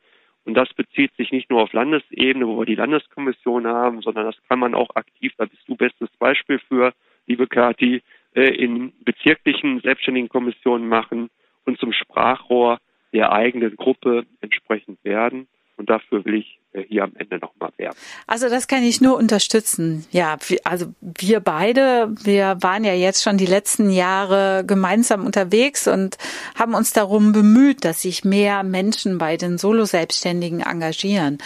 Und 0.45 0.55
das 0.55 0.73
bezieht 0.75 1.15
sich 1.17 1.33
nicht 1.33 1.49
nur 1.49 1.63
auf 1.63 1.73
Landesebene, 1.73 2.47
wo 2.47 2.59
wir 2.59 2.67
die 2.67 2.75
Landeskommission 2.75 3.67
haben, 3.67 4.03
sondern 4.03 4.27
das 4.27 4.37
kann 4.49 4.59
man 4.59 4.75
auch 4.75 4.95
aktiv, 4.95 5.33
da 5.39 5.47
bist 5.47 5.63
du 5.67 5.75
bestes 5.75 6.11
Beispiel 6.19 6.59
für, 6.69 6.93
liebe 7.27 7.47
Kathi, 7.47 8.03
äh, 8.35 8.55
in 8.55 8.93
bezirklichen 9.05 9.81
selbstständigen 9.81 10.29
Kommissionen 10.29 10.87
machen 10.87 11.31
und 11.65 11.79
zum 11.79 11.93
Sprachrohr 11.93 12.79
der 13.15 13.33
eigenen 13.33 13.77
Gruppe 13.77 14.27
entsprechend 14.41 15.03
werden. 15.05 15.47
Und 15.85 15.91
dafür 15.91 16.25
will 16.25 16.37
ich 16.37 16.59
äh, 16.73 16.83
hier 16.89 17.05
am 17.05 17.13
Ende 17.19 17.37
nochmal 17.39 17.71
werben. 17.77 17.95
Also 18.27 18.49
das 18.49 18.69
kann 18.69 18.83
ich 18.83 19.03
nur 19.03 19.19
unterstützen. 19.19 20.07
Ja, 20.13 20.39
also 20.65 20.95
wir 21.03 21.41
beide, 21.41 22.15
wir 22.25 22.57
waren 22.61 22.85
ja 22.85 22.95
jetzt 22.95 23.23
schon 23.23 23.37
die 23.37 23.45
letzten 23.45 23.91
Jahre 23.91 24.65
gemeinsam 24.67 25.27
unterwegs 25.27 25.87
und 25.87 26.17
haben 26.59 26.73
uns 26.73 26.95
darum 26.95 27.33
bemüht, 27.33 27.85
dass 27.85 28.01
sich 28.01 28.25
mehr 28.25 28.63
Menschen 28.63 29.19
bei 29.19 29.37
den 29.37 29.59
Solo-Selbstständigen 29.59 30.61
engagieren. 30.61 31.37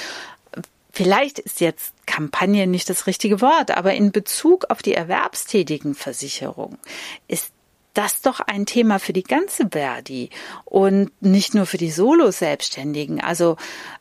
Vielleicht 0.93 1.41
ist 1.41 1.61
jetzt 1.61 1.95
Kampagne 2.07 2.69
nicht 2.69 2.89
das 2.89 3.09
richtige 3.09 3.41
Wort, 3.41 3.77
aber 3.77 3.95
in 3.95 4.13
Bezug 4.13 4.67
auf 4.69 4.83
die 4.83 4.95
Erwerbstätigenversicherung 4.95 6.79
ist 7.27 7.53
das 7.95 8.23
doch 8.23 8.41
ein 8.41 8.67
Thema 8.67 8.99
für 8.99 9.13
die 9.13 9.23
ganze 9.23 9.69
Verdi 9.71 10.31
und 10.65 11.11
nicht 11.21 11.55
nur 11.55 11.67
für 11.67 11.79
die 11.79 11.91
Solo-Selbstständigen. 11.91 13.21
Also 13.21 13.57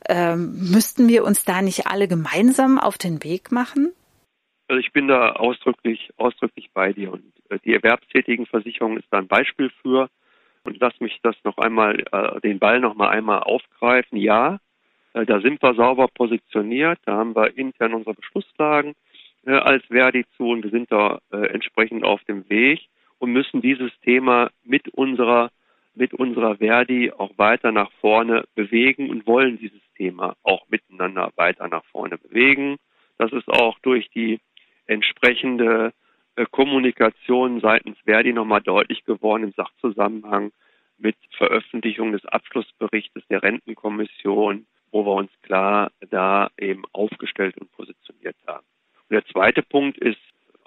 ähm, 0.07 0.53
müssten 0.71 1.07
wir 1.07 1.23
uns 1.23 1.45
da 1.45 1.61
nicht 1.61 1.87
alle 1.87 2.07
gemeinsam 2.07 2.79
auf 2.79 2.97
den 2.97 3.23
Weg 3.23 3.51
machen? 3.51 3.93
Also 4.67 4.79
ich 4.79 4.91
bin 4.91 5.07
da 5.07 5.31
ausdrücklich, 5.31 6.09
ausdrücklich 6.17 6.69
bei 6.73 6.93
dir. 6.93 7.13
Und 7.13 7.23
äh, 7.49 7.59
die 7.63 7.73
Erwerbstätigenversicherung 7.73 8.97
ist 8.97 9.07
da 9.11 9.19
ein 9.19 9.27
Beispiel 9.27 9.71
für. 9.81 10.09
Und 10.63 10.77
lass 10.79 10.99
mich 10.99 11.17
das 11.23 11.35
noch 11.43 11.57
einmal, 11.57 12.03
äh, 12.11 12.41
den 12.41 12.59
Ball 12.59 12.79
noch 12.79 12.95
mal 12.95 13.09
einmal 13.09 13.39
aufgreifen. 13.39 14.17
Ja, 14.17 14.59
äh, 15.13 15.25
da 15.25 15.39
sind 15.39 15.61
wir 15.61 15.73
sauber 15.75 16.07
positioniert. 16.09 16.99
Da 17.05 17.13
haben 17.13 17.35
wir 17.35 17.57
intern 17.57 17.93
unsere 17.93 18.15
Beschlusslagen 18.15 18.93
äh, 19.45 19.51
als 19.51 19.85
Verdi 19.85 20.25
zu 20.35 20.49
und 20.49 20.63
wir 20.63 20.71
sind 20.71 20.91
da 20.91 21.19
äh, 21.31 21.47
entsprechend 21.47 22.03
auf 22.03 22.23
dem 22.25 22.49
Weg 22.49 22.81
und 23.19 23.31
müssen 23.31 23.61
dieses 23.61 23.91
Thema 24.01 24.49
mit 24.63 24.87
unserer 24.89 25.51
mit 25.97 26.13
unserer 26.13 26.57
Verdi 26.57 27.11
auch 27.11 27.31
weiter 27.37 27.71
nach 27.71 27.91
vorne 27.99 28.43
bewegen 28.53 29.09
und 29.09 29.25
wollen 29.25 29.57
dieses 29.57 29.81
Thema 29.95 30.35
auch 30.43 30.67
miteinander 30.69 31.31
weiter 31.35 31.67
nach 31.67 31.83
vorne 31.85 32.19
bewegen. 32.19 32.77
Das 33.17 33.31
ist 33.33 33.47
auch 33.47 33.79
durch 33.79 34.07
die 34.11 34.39
entsprechende 34.85 35.93
äh, 36.35 36.45
Kommunikation 36.51 37.61
seitens 37.61 37.97
Verdi 38.05 38.31
nochmal 38.31 38.61
deutlich 38.61 39.03
geworden 39.05 39.43
im 39.43 39.53
Sachzusammenhang 39.53 40.51
mit 40.99 41.15
Veröffentlichung 41.31 42.11
des 42.11 42.25
Abschlussberichtes 42.25 43.23
der 43.27 43.41
Rentenkommission, 43.43 44.67
wo 44.91 45.05
wir 45.05 45.13
uns 45.13 45.31
klar 45.41 45.91
da 46.09 46.49
eben 46.59 46.83
aufgestellt 46.93 47.57
und 47.57 47.71
positioniert 47.71 48.35
haben. 48.47 48.65
Und 49.09 49.13
der 49.13 49.25
zweite 49.25 49.63
Punkt 49.63 49.97
ist, 49.97 50.19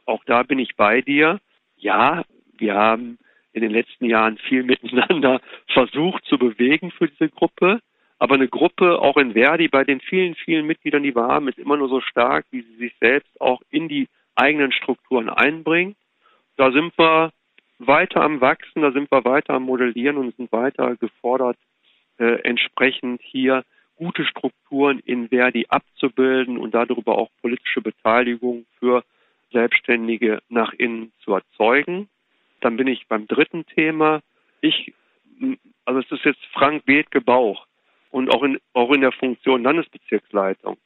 auch 0.06 0.24
da 0.24 0.42
bin 0.42 0.58
ich 0.58 0.76
bei 0.76 1.02
dir. 1.02 1.40
Ja, 1.76 2.24
wir 2.60 2.74
haben 2.74 3.18
in 3.52 3.62
den 3.62 3.72
letzten 3.72 4.04
Jahren 4.04 4.38
viel 4.38 4.62
miteinander 4.64 5.40
versucht 5.72 6.24
zu 6.26 6.38
bewegen 6.38 6.90
für 6.90 7.08
diese 7.08 7.28
Gruppe. 7.28 7.80
Aber 8.18 8.34
eine 8.34 8.48
Gruppe, 8.48 9.00
auch 9.00 9.16
in 9.16 9.32
Verdi, 9.32 9.68
bei 9.68 9.82
den 9.82 10.00
vielen, 10.00 10.34
vielen 10.34 10.66
Mitgliedern, 10.66 11.02
die 11.02 11.14
wir 11.16 11.22
haben, 11.22 11.48
ist 11.48 11.58
immer 11.58 11.78
nur 11.78 11.88
so 11.88 12.00
stark, 12.02 12.44
wie 12.50 12.60
sie 12.60 12.76
sich 12.76 12.94
selbst 13.00 13.40
auch 13.40 13.62
in 13.70 13.88
die 13.88 14.08
eigenen 14.34 14.72
Strukturen 14.72 15.30
einbringen. 15.30 15.96
Da 16.56 16.70
sind 16.70 16.96
wir 16.98 17.32
weiter 17.78 18.20
am 18.20 18.42
Wachsen, 18.42 18.82
da 18.82 18.92
sind 18.92 19.10
wir 19.10 19.24
weiter 19.24 19.54
am 19.54 19.64
Modellieren 19.64 20.18
und 20.18 20.36
sind 20.36 20.52
weiter 20.52 20.96
gefordert, 20.96 21.56
äh, 22.18 22.42
entsprechend 22.42 23.22
hier 23.22 23.64
gute 23.96 24.24
Strukturen 24.24 24.98
in 25.00 25.28
Verdi 25.28 25.66
abzubilden 25.68 26.58
und 26.58 26.74
darüber 26.74 27.16
auch 27.16 27.30
politische 27.40 27.80
Beteiligung 27.80 28.66
für 28.78 29.02
Selbstständige 29.52 30.40
nach 30.48 30.72
innen 30.74 31.12
zu 31.24 31.34
erzeugen. 31.34 32.08
Dann 32.60 32.76
bin 32.76 32.86
ich 32.86 33.06
beim 33.08 33.26
dritten 33.26 33.66
Thema. 33.66 34.20
Ich, 34.60 34.92
also 35.84 36.00
es 36.00 36.10
ist 36.10 36.24
jetzt 36.24 36.44
Frank 36.52 36.84
Bethke 36.84 37.20
Bauch 37.20 37.66
und 38.10 38.32
auch 38.32 38.42
in, 38.42 38.58
auch 38.72 38.92
in 38.92 39.00
der 39.00 39.12
Funktion 39.12 39.62
Landesbezirksleitung, 39.62 40.76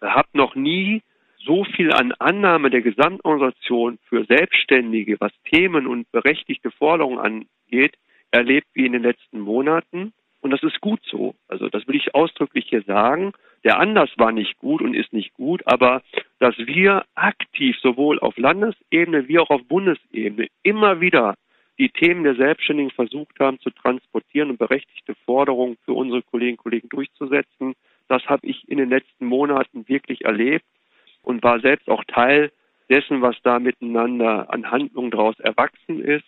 habe 0.00 0.28
noch 0.32 0.54
nie 0.54 1.02
so 1.44 1.64
viel 1.64 1.92
an 1.92 2.12
Annahme 2.18 2.70
der 2.70 2.82
Gesamtorganisation 2.82 3.98
für 4.08 4.24
Selbstständige, 4.24 5.16
was 5.20 5.32
Themen 5.44 5.86
und 5.86 6.10
berechtigte 6.10 6.70
Forderungen 6.70 7.18
angeht, 7.18 7.94
erlebt 8.30 8.66
wie 8.74 8.86
in 8.86 8.92
den 8.92 9.02
letzten 9.02 9.40
Monaten. 9.40 10.12
Und 10.46 10.52
das 10.52 10.62
ist 10.62 10.80
gut 10.80 11.00
so. 11.10 11.34
Also 11.48 11.68
das 11.68 11.88
will 11.88 11.96
ich 11.96 12.14
ausdrücklich 12.14 12.66
hier 12.68 12.82
sagen. 12.82 13.32
Der 13.64 13.80
Anlass 13.80 14.10
war 14.16 14.30
nicht 14.30 14.58
gut 14.58 14.80
und 14.80 14.94
ist 14.94 15.12
nicht 15.12 15.34
gut, 15.34 15.60
aber 15.66 16.02
dass 16.38 16.56
wir 16.56 17.04
aktiv 17.16 17.76
sowohl 17.82 18.20
auf 18.20 18.38
Landesebene 18.38 19.26
wie 19.26 19.40
auch 19.40 19.50
auf 19.50 19.64
Bundesebene 19.66 20.46
immer 20.62 21.00
wieder 21.00 21.34
die 21.80 21.88
Themen 21.88 22.22
der 22.22 22.36
Selbstständigen 22.36 22.92
versucht 22.92 23.40
haben 23.40 23.58
zu 23.58 23.70
transportieren 23.70 24.50
und 24.50 24.58
berechtigte 24.60 25.16
Forderungen 25.24 25.78
für 25.84 25.94
unsere 25.94 26.22
Kolleginnen 26.22 26.58
und 26.58 26.62
Kollegen 26.62 26.88
durchzusetzen, 26.90 27.74
das 28.06 28.24
habe 28.26 28.46
ich 28.46 28.68
in 28.68 28.78
den 28.78 28.88
letzten 28.88 29.26
Monaten 29.26 29.88
wirklich 29.88 30.26
erlebt 30.26 30.64
und 31.22 31.42
war 31.42 31.58
selbst 31.58 31.88
auch 31.88 32.04
Teil 32.04 32.52
dessen, 32.88 33.20
was 33.20 33.34
da 33.42 33.58
miteinander 33.58 34.48
an 34.54 34.70
Handlungen 34.70 35.10
daraus 35.10 35.40
erwachsen 35.40 36.04
ist. 36.04 36.24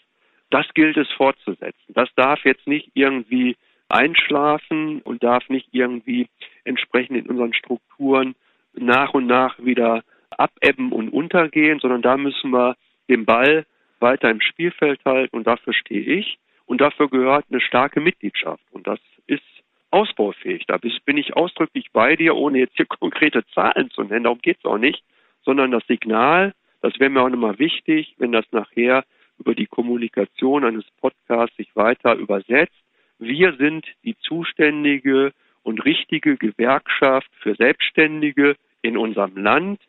Das 0.50 0.66
gilt 0.74 0.96
es 0.96 1.08
fortzusetzen. 1.12 1.94
Das 1.94 2.08
darf 2.16 2.44
jetzt 2.44 2.66
nicht 2.66 2.90
irgendwie 2.94 3.54
einschlafen 3.88 5.00
und 5.02 5.22
darf 5.22 5.48
nicht 5.48 5.68
irgendwie 5.72 6.28
entsprechend 6.64 7.16
in 7.16 7.26
unseren 7.26 7.54
Strukturen 7.54 8.34
nach 8.74 9.14
und 9.14 9.26
nach 9.26 9.58
wieder 9.58 10.02
abebben 10.30 10.92
und 10.92 11.08
untergehen, 11.08 11.80
sondern 11.80 12.02
da 12.02 12.16
müssen 12.16 12.50
wir 12.50 12.76
den 13.08 13.24
Ball 13.24 13.64
weiter 14.00 14.30
im 14.30 14.40
Spielfeld 14.40 15.00
halten 15.04 15.36
und 15.36 15.46
dafür 15.46 15.72
stehe 15.72 16.02
ich. 16.02 16.38
Und 16.66 16.82
dafür 16.82 17.08
gehört 17.08 17.46
eine 17.50 17.62
starke 17.62 17.98
Mitgliedschaft. 17.98 18.62
Und 18.72 18.86
das 18.86 19.00
ist 19.26 19.42
ausbaufähig. 19.90 20.64
Da 20.66 20.76
bin 20.76 21.16
ich 21.16 21.34
ausdrücklich 21.34 21.86
bei 21.92 22.14
dir, 22.14 22.36
ohne 22.36 22.58
jetzt 22.58 22.76
hier 22.76 22.86
konkrete 23.00 23.44
Zahlen 23.54 23.90
zu 23.90 24.02
nennen. 24.02 24.24
Darum 24.24 24.40
geht 24.40 24.58
es 24.58 24.64
auch 24.64 24.78
nicht. 24.78 25.02
Sondern 25.44 25.70
das 25.70 25.86
Signal, 25.86 26.52
das 26.82 26.98
wäre 27.00 27.08
mir 27.08 27.22
auch 27.22 27.30
nochmal 27.30 27.58
wichtig, 27.58 28.14
wenn 28.18 28.32
das 28.32 28.44
nachher 28.52 29.04
über 29.38 29.54
die 29.54 29.66
Kommunikation 29.66 30.64
eines 30.64 30.84
Podcasts 31.00 31.56
sich 31.56 31.74
weiter 31.74 32.16
übersetzt, 32.16 32.76
wir 33.18 33.54
sind 33.54 33.86
die 34.04 34.16
zuständige 34.18 35.32
und 35.62 35.84
richtige 35.84 36.36
Gewerkschaft 36.36 37.30
für 37.40 37.54
Selbstständige 37.54 38.56
in 38.82 38.96
unserem 38.96 39.36
Land. 39.36 39.80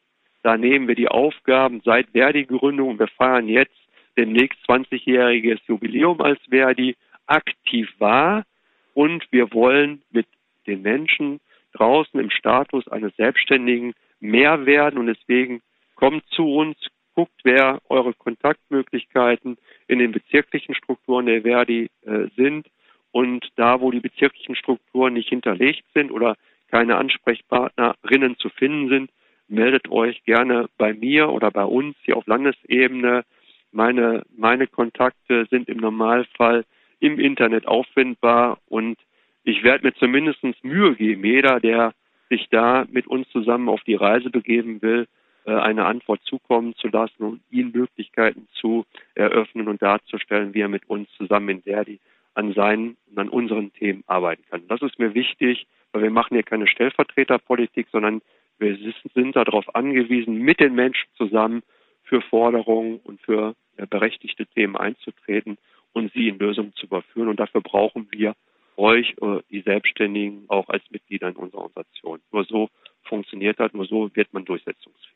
Da 0.41 0.57
nehmen 0.57 0.87
wir 0.87 0.95
die 0.95 1.07
Aufgaben 1.07 1.81
seit 1.83 2.09
Verdi-Gründung, 2.09 2.99
wir 2.99 3.07
feiern 3.07 3.47
jetzt 3.47 3.75
demnächst 4.17 4.59
20-jähriges 4.67 5.59
Jubiläum 5.67 6.21
als 6.21 6.39
Verdi, 6.49 6.95
aktiv 7.27 7.89
wahr 7.99 8.45
und 8.93 9.25
wir 9.31 9.53
wollen 9.53 10.01
mit 10.11 10.27
den 10.67 10.81
Menschen 10.81 11.39
draußen 11.73 12.19
im 12.19 12.29
Status 12.29 12.87
eines 12.87 13.15
Selbstständigen 13.15 13.93
mehr 14.19 14.65
werden. 14.65 14.99
Und 14.99 15.07
deswegen 15.07 15.61
kommt 15.95 16.25
zu 16.29 16.43
uns, 16.43 16.77
guckt, 17.13 17.39
wer 17.43 17.79
eure 17.89 18.13
Kontaktmöglichkeiten 18.13 19.57
in 19.87 19.99
den 19.99 20.11
bezirklichen 20.11 20.75
Strukturen 20.75 21.27
der 21.27 21.43
Verdi 21.43 21.89
äh, 22.05 22.27
sind 22.35 22.67
und 23.11 23.49
da, 23.55 23.81
wo 23.81 23.91
die 23.91 23.99
bezirklichen 23.99 24.55
Strukturen 24.55 25.13
nicht 25.13 25.29
hinterlegt 25.29 25.83
sind 25.93 26.11
oder 26.11 26.35
keine 26.69 26.97
Ansprechpartnerinnen 26.97 28.37
zu 28.37 28.49
finden 28.49 28.89
sind, 28.89 29.11
meldet 29.47 29.89
euch 29.89 30.23
gerne 30.23 30.69
bei 30.77 30.93
mir 30.93 31.29
oder 31.29 31.49
bei 31.51 31.63
uns 31.63 31.95
hier 32.03 32.17
auf 32.17 32.27
Landesebene. 32.27 33.23
Meine, 33.71 34.23
meine 34.35 34.67
Kontakte 34.67 35.47
sind 35.49 35.69
im 35.69 35.77
Normalfall 35.77 36.65
im 36.99 37.19
Internet 37.19 37.67
auffindbar 37.67 38.59
und 38.67 38.97
ich 39.43 39.63
werde 39.63 39.87
mir 39.87 39.93
zumindest 39.95 40.43
Mühe 40.63 40.95
geben, 40.95 41.23
jeder, 41.23 41.59
der 41.59 41.93
sich 42.29 42.47
da 42.51 42.85
mit 42.91 43.07
uns 43.07 43.27
zusammen 43.29 43.69
auf 43.69 43.81
die 43.83 43.95
Reise 43.95 44.29
begeben 44.29 44.81
will, 44.81 45.07
äh, 45.45 45.53
eine 45.53 45.85
Antwort 45.85 46.21
zukommen 46.23 46.75
zu 46.75 46.89
lassen 46.89 47.23
und 47.23 47.41
ihnen 47.49 47.71
Möglichkeiten 47.71 48.47
zu 48.53 48.85
eröffnen 49.15 49.67
und 49.67 49.81
darzustellen, 49.81 50.53
wie 50.53 50.61
er 50.61 50.67
mit 50.67 50.87
uns 50.89 51.09
zusammen 51.17 51.49
in 51.49 51.61
Verdi 51.63 51.99
an 52.39 52.54
seinen 52.54 52.95
und 53.10 53.19
an 53.19 53.30
unseren 53.30 53.73
Themen 53.73 54.04
arbeiten 54.08 54.43
kann. 54.49 54.67
Das 54.69 54.82
ist 54.82 54.97
mir 54.97 55.13
wichtig, 55.13 55.67
weil 55.91 56.04
wir 56.04 56.10
machen 56.10 56.36
hier 56.36 56.43
keine 56.43 56.67
Stellvertreterpolitik, 56.67 57.88
sondern 57.91 58.21
wir 58.60 58.78
sind 59.13 59.36
darauf 59.36 59.75
angewiesen, 59.75 60.36
mit 60.36 60.60
den 60.62 60.73
Menschen 60.73 61.10
zusammen 61.17 61.63
für 62.04 62.21
Forderungen 62.21 62.99
und 63.04 63.21
für 63.21 63.56
äh, 63.78 63.86
berechtigte 63.86 64.45
Themen 64.45 64.78
einzutreten 64.78 65.58
und 65.91 66.13
sie 66.13 66.30
in 66.30 66.39
Lösungen 66.39 66.73
zu 66.75 66.86
überführen. 66.86 67.28
Und 67.28 67.39
dafür 67.39 67.62
brauchen 67.62 68.08
wir 68.12 68.36
euch, 68.78 69.15
äh, 69.21 69.39
die 69.52 69.62
Selbstständigen, 69.62 70.45
auch 70.47 70.69
als 70.69 70.84
Mitglieder 70.89 71.28
in 71.28 71.36
unserer 71.36 71.63
Organisation. 71.63 72.21
Nur 72.32 72.45
so 72.45 72.69
funktioniert 73.04 73.60
das, 73.60 73.73
nur 73.73 73.86
so 73.86 74.10
wird 74.15 74.34
man 74.34 74.45
durchsetzungsfähig. 74.45 75.13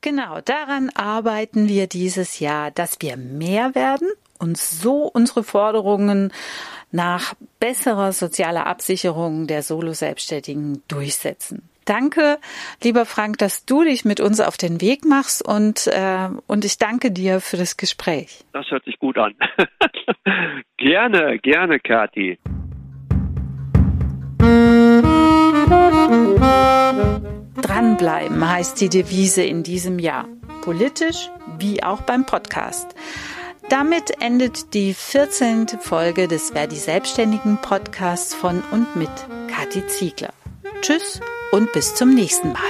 Genau, 0.00 0.40
daran 0.40 0.90
arbeiten 0.94 1.68
wir 1.68 1.88
dieses 1.88 2.38
Jahr, 2.38 2.70
dass 2.70 2.98
wir 3.02 3.16
mehr 3.16 3.74
werden 3.74 4.08
und 4.38 4.56
so 4.56 5.02
unsere 5.02 5.42
Forderungen 5.42 6.32
nach 6.90 7.34
besserer 7.60 8.12
sozialer 8.12 8.66
Absicherung 8.66 9.46
der 9.46 9.62
Solo-Selbstständigen 9.62 10.82
durchsetzen. 10.88 11.68
Danke, 11.84 12.38
lieber 12.82 13.06
Frank, 13.06 13.38
dass 13.38 13.64
du 13.64 13.82
dich 13.82 14.04
mit 14.04 14.20
uns 14.20 14.40
auf 14.40 14.58
den 14.58 14.82
Weg 14.82 15.06
machst 15.06 15.42
und, 15.46 15.86
äh, 15.86 16.28
und 16.46 16.66
ich 16.66 16.76
danke 16.76 17.10
dir 17.10 17.40
für 17.40 17.56
das 17.56 17.78
Gespräch. 17.78 18.44
Das 18.52 18.70
hört 18.70 18.84
sich 18.84 18.98
gut 18.98 19.16
an. 19.16 19.34
gerne, 20.76 21.38
gerne, 21.38 21.80
Kathi. 21.80 22.38
Dranbleiben 27.62 28.50
heißt 28.50 28.80
die 28.82 28.90
Devise 28.90 29.42
in 29.42 29.62
diesem 29.62 29.98
Jahr. 29.98 30.26
Politisch 30.62 31.30
wie 31.58 31.82
auch 31.82 32.02
beim 32.02 32.26
Podcast. 32.26 32.94
Damit 33.68 34.22
endet 34.22 34.72
die 34.72 34.94
14. 34.94 35.68
Folge 35.80 36.26
des 36.26 36.50
Verdi 36.50 36.76
Selbstständigen 36.76 37.58
Podcasts 37.58 38.34
von 38.34 38.62
und 38.70 38.96
mit 38.96 39.10
Kathi 39.48 39.86
Ziegler. 39.86 40.32
Tschüss 40.80 41.20
und 41.52 41.70
bis 41.72 41.94
zum 41.94 42.14
nächsten 42.14 42.52
Mal. 42.52 42.62